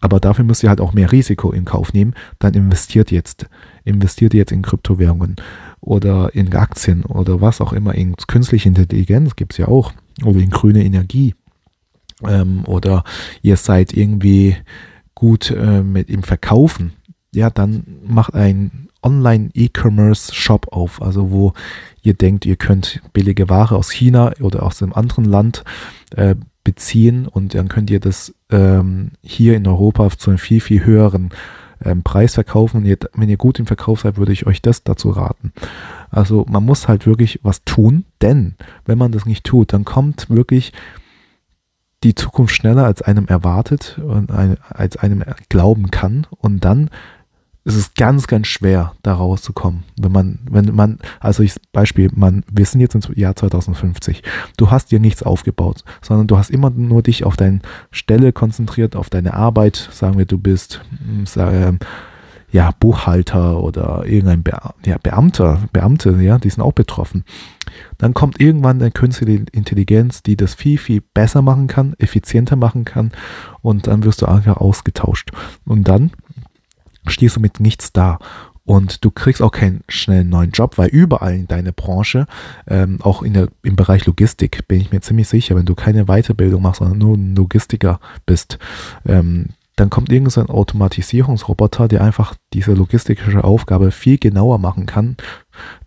aber 0.00 0.20
dafür 0.20 0.44
müsst 0.44 0.62
ihr 0.62 0.68
halt 0.68 0.82
auch 0.82 0.92
mehr 0.92 1.12
Risiko 1.12 1.50
in 1.50 1.64
Kauf 1.64 1.94
nehmen, 1.94 2.14
dann 2.38 2.52
investiert 2.52 3.10
jetzt. 3.10 3.46
Investiert 3.84 4.34
jetzt 4.34 4.52
in 4.52 4.60
Kryptowährungen 4.60 5.36
oder 5.80 6.34
in 6.34 6.54
Aktien 6.54 7.04
oder 7.04 7.40
was 7.40 7.62
auch 7.62 7.72
immer, 7.72 7.94
in 7.94 8.14
künstliche 8.16 8.68
Intelligenz 8.68 9.34
gibt 9.34 9.52
es 9.52 9.58
ja 9.58 9.68
auch. 9.68 9.92
Oder 10.22 10.40
in 10.40 10.50
grüne 10.50 10.84
Energie. 10.84 11.34
ähm, 12.22 12.64
oder 12.66 13.02
ihr 13.40 13.56
seid 13.56 13.92
irgendwie 13.94 14.56
gut 15.14 15.50
äh, 15.50 15.82
mit 15.82 16.10
ihm 16.10 16.22
verkaufen, 16.22 16.92
ja, 17.34 17.48
dann 17.48 17.84
macht 18.06 18.34
ein 18.34 18.88
Online-E-Commerce-Shop 19.02 20.68
auf, 20.70 21.00
also 21.00 21.30
wo 21.30 21.52
ihr 22.04 22.14
denkt, 22.14 22.46
ihr 22.46 22.56
könnt 22.56 23.00
billige 23.12 23.48
Ware 23.48 23.76
aus 23.76 23.90
China 23.90 24.32
oder 24.40 24.62
aus 24.62 24.82
einem 24.82 24.92
anderen 24.92 25.24
Land 25.24 25.64
äh, 26.14 26.36
beziehen 26.62 27.26
und 27.26 27.54
dann 27.54 27.68
könnt 27.68 27.90
ihr 27.90 28.00
das 28.00 28.34
ähm, 28.50 29.12
hier 29.22 29.56
in 29.56 29.66
Europa 29.66 30.08
zu 30.10 30.30
einem 30.30 30.38
viel, 30.38 30.60
viel 30.60 30.84
höheren 30.84 31.30
ähm, 31.84 32.02
Preis 32.02 32.34
verkaufen. 32.34 32.78
Und 32.78 32.84
ihr, 32.86 32.98
wenn 33.14 33.28
ihr 33.28 33.36
gut 33.36 33.58
im 33.58 33.66
Verkauf 33.66 34.00
seid, 34.00 34.16
würde 34.16 34.32
ich 34.32 34.46
euch 34.46 34.62
das 34.62 34.82
dazu 34.82 35.10
raten. 35.10 35.52
Also 36.10 36.46
man 36.48 36.64
muss 36.64 36.88
halt 36.88 37.06
wirklich 37.06 37.40
was 37.42 37.64
tun, 37.64 38.04
denn 38.22 38.54
wenn 38.86 38.98
man 38.98 39.12
das 39.12 39.26
nicht 39.26 39.44
tut, 39.44 39.72
dann 39.72 39.84
kommt 39.84 40.30
wirklich 40.30 40.72
die 42.02 42.14
Zukunft 42.14 42.54
schneller 42.54 42.84
als 42.84 43.02
einem 43.02 43.26
erwartet 43.26 43.98
und 43.98 44.30
ein, 44.30 44.58
als 44.68 44.96
einem 44.96 45.24
glauben 45.48 45.90
kann. 45.90 46.26
Und 46.38 46.64
dann 46.64 46.90
ist 47.64 47.76
es 47.76 47.94
ganz, 47.94 48.26
ganz 48.26 48.46
schwer, 48.46 48.92
da 49.02 49.14
rauszukommen. 49.14 49.84
Wenn 49.98 50.12
man, 50.12 50.38
wenn 50.50 50.74
man, 50.74 50.98
also 51.18 51.42
ich, 51.42 51.54
Beispiel, 51.72 52.10
man, 52.14 52.44
wir 52.52 52.66
sind 52.66 52.80
jetzt 52.80 52.94
im 52.94 53.02
Jahr 53.14 53.34
2050. 53.34 54.22
Du 54.56 54.70
hast 54.70 54.92
dir 54.92 55.00
nichts 55.00 55.22
aufgebaut, 55.22 55.82
sondern 56.02 56.26
du 56.26 56.36
hast 56.36 56.50
immer 56.50 56.70
nur 56.70 57.02
dich 57.02 57.24
auf 57.24 57.36
deine 57.36 57.60
Stelle 57.90 58.32
konzentriert, 58.32 58.96
auf 58.96 59.08
deine 59.08 59.34
Arbeit. 59.34 59.88
Sagen 59.92 60.18
wir, 60.18 60.26
du 60.26 60.36
bist, 60.36 60.82
äh, 61.36 61.72
ja, 62.54 62.70
Buchhalter 62.78 63.60
oder 63.60 64.04
irgendein 64.06 64.44
Be 64.44 64.56
ja, 64.86 64.96
Beamter, 65.02 65.62
Beamte, 65.72 66.16
ja, 66.20 66.38
die 66.38 66.50
sind 66.50 66.62
auch 66.62 66.72
betroffen. 66.72 67.24
Dann 67.98 68.14
kommt 68.14 68.40
irgendwann 68.40 68.80
eine 68.80 68.92
künstliche 68.92 69.46
Intelligenz, 69.50 70.22
die 70.22 70.36
das 70.36 70.54
viel, 70.54 70.78
viel 70.78 71.00
besser 71.00 71.42
machen 71.42 71.66
kann, 71.66 71.94
effizienter 71.98 72.54
machen 72.54 72.84
kann 72.84 73.10
und 73.60 73.88
dann 73.88 74.04
wirst 74.04 74.22
du 74.22 74.26
einfach 74.26 74.58
ausgetauscht. 74.58 75.32
Und 75.64 75.88
dann 75.88 76.12
stehst 77.06 77.36
du 77.36 77.40
mit 77.40 77.60
nichts 77.60 77.92
da. 77.92 78.18
Und 78.66 79.04
du 79.04 79.10
kriegst 79.10 79.42
auch 79.42 79.50
keinen 79.50 79.84
schnellen 79.88 80.30
neuen 80.30 80.50
Job, 80.50 80.78
weil 80.78 80.88
überall 80.88 81.34
in 81.34 81.48
deiner 81.48 81.72
Branche, 81.72 82.26
ähm, 82.66 82.98
auch 83.02 83.22
in 83.22 83.34
der, 83.34 83.48
im 83.62 83.76
Bereich 83.76 84.06
Logistik, 84.06 84.66
bin 84.68 84.80
ich 84.80 84.90
mir 84.90 85.02
ziemlich 85.02 85.28
sicher, 85.28 85.54
wenn 85.54 85.66
du 85.66 85.74
keine 85.74 86.06
Weiterbildung 86.06 86.62
machst, 86.62 86.78
sondern 86.78 86.98
nur 86.98 87.16
ein 87.16 87.36
Logistiker 87.36 88.00
bist, 88.24 88.58
ähm, 89.06 89.50
dann 89.76 89.90
kommt 89.90 90.10
irgendein 90.10 90.48
Automatisierungsroboter, 90.48 91.88
der 91.88 92.02
einfach 92.02 92.36
diese 92.52 92.72
logistische 92.72 93.42
Aufgabe 93.42 93.90
viel 93.90 94.18
genauer 94.18 94.58
machen 94.58 94.86
kann, 94.86 95.16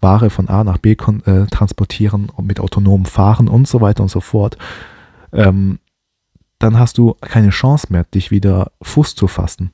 Ware 0.02 0.30
von 0.30 0.50
A 0.50 0.64
nach 0.64 0.78
B 0.78 0.92
äh, 0.92 1.46
transportieren 1.50 2.30
und 2.30 2.46
mit 2.46 2.60
autonomem 2.60 3.06
Fahren 3.06 3.48
und 3.48 3.68
so 3.68 3.82
weiter 3.82 4.04
und 4.04 4.10
so 4.10 4.20
fort. 4.20 4.58
Ähm, 5.32 5.80
dann 6.60 6.78
hast 6.78 6.98
du 6.98 7.16
keine 7.22 7.50
Chance 7.50 7.88
mehr, 7.90 8.04
dich 8.04 8.30
wieder 8.30 8.72
Fuß 8.82 9.16
zu 9.16 9.28
fassen 9.28 9.72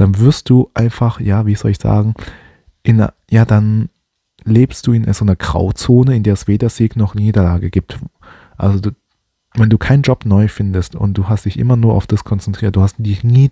dann 0.00 0.18
wirst 0.18 0.48
du 0.48 0.70
einfach, 0.72 1.20
ja, 1.20 1.44
wie 1.44 1.54
soll 1.54 1.72
ich 1.72 1.78
sagen, 1.78 2.14
in 2.82 3.00
einer, 3.00 3.12
ja, 3.30 3.44
dann 3.44 3.90
lebst 4.44 4.86
du 4.86 4.92
in 4.92 5.12
so 5.12 5.24
einer 5.24 5.36
Grauzone, 5.36 6.16
in 6.16 6.22
der 6.22 6.32
es 6.32 6.48
weder 6.48 6.70
Sieg 6.70 6.96
noch 6.96 7.14
Niederlage 7.14 7.68
gibt. 7.68 7.98
Also 8.56 8.80
du, 8.80 8.90
wenn 9.54 9.68
du 9.68 9.76
keinen 9.76 10.02
Job 10.02 10.24
neu 10.24 10.48
findest 10.48 10.94
und 10.94 11.14
du 11.14 11.28
hast 11.28 11.44
dich 11.44 11.58
immer 11.58 11.76
nur 11.76 11.94
auf 11.94 12.06
das 12.06 12.24
konzentriert, 12.24 12.76
du 12.76 12.80
hast 12.80 12.96
dich 12.98 13.24
nie 13.24 13.50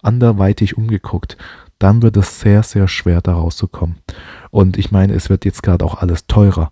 anderweitig 0.00 0.76
umgeguckt, 0.78 1.36
dann 1.80 2.00
wird 2.02 2.16
es 2.16 2.38
sehr, 2.38 2.62
sehr 2.62 2.86
schwer, 2.86 3.20
da 3.20 3.34
rauszukommen. 3.34 3.96
Und 4.50 4.78
ich 4.78 4.92
meine, 4.92 5.14
es 5.14 5.28
wird 5.30 5.44
jetzt 5.44 5.64
gerade 5.64 5.84
auch 5.84 5.96
alles 6.00 6.28
teurer. 6.28 6.70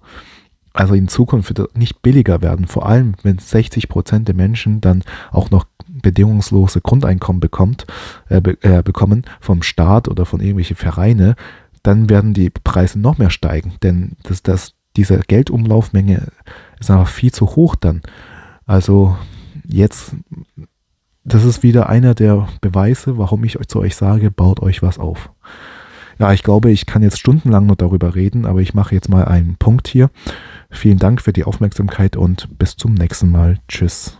Also 0.77 0.95
in 0.95 1.09
Zukunft 1.09 1.49
wird 1.49 1.71
es 1.71 1.75
nicht 1.75 2.03
billiger 2.03 2.43
werden, 2.43 2.67
vor 2.67 2.87
allem 2.87 3.15
wenn 3.23 3.39
60 3.39 3.89
Prozent 3.89 4.29
der 4.29 4.35
Menschen 4.35 4.83
dann 4.83 5.03
auch 5.33 5.51
noch 5.51 5.65
bedingungslose 5.89 6.83
Grundeinkommen 6.83 7.41
bekommt, 7.41 7.87
äh, 8.29 8.43
äh, 8.61 8.83
bekommen 8.83 9.25
vom 9.41 9.63
Staat 9.63 10.07
oder 10.07 10.27
von 10.27 10.41
irgendwelchen 10.41 10.77
Vereine, 10.77 11.35
dann 11.83 12.11
werden 12.11 12.35
die 12.35 12.51
Preise 12.51 12.99
noch 12.99 13.17
mehr 13.17 13.31
steigen, 13.31 13.75
denn 13.83 14.17
das, 14.23 14.43
das, 14.43 14.75
diese 14.97 15.19
Geldumlaufmenge 15.21 16.29
ist 16.79 16.91
einfach 16.91 17.09
viel 17.09 17.33
zu 17.33 17.57
hoch 17.57 17.75
dann. 17.75 18.03
Also 18.67 19.17
jetzt, 19.67 20.15
das 21.25 21.45
ist 21.45 21.63
wieder 21.63 21.89
einer 21.89 22.15
der 22.15 22.49
Beweise, 22.61 23.17
warum 23.17 23.45
ich 23.45 23.59
euch 23.59 23.69
zu 23.69 23.81
euch 23.81 23.97
sage, 23.97 24.31
baut 24.31 24.61
euch 24.61 24.83
was 24.83 24.99
auf. 24.99 25.31
Ja, 26.19 26.33
ich 26.33 26.43
glaube, 26.43 26.71
ich 26.71 26.87
kann 26.87 27.03
jetzt 27.03 27.19
stundenlang 27.19 27.67
nur 27.67 27.77
darüber 27.77 28.15
reden, 28.15 28.47
aber 28.47 28.61
ich 28.61 28.75
mache 28.75 28.95
jetzt 28.95 29.09
mal 29.09 29.27
einen 29.27 29.57
Punkt 29.57 29.87
hier. 29.87 30.11
Vielen 30.71 30.99
Dank 30.99 31.23
für 31.23 31.33
die 31.33 31.45
Aufmerksamkeit 31.45 32.17
und 32.17 32.59
bis 32.59 32.77
zum 32.77 32.95
nächsten 32.95 33.31
Mal. 33.31 33.59
Tschüss. 33.69 34.19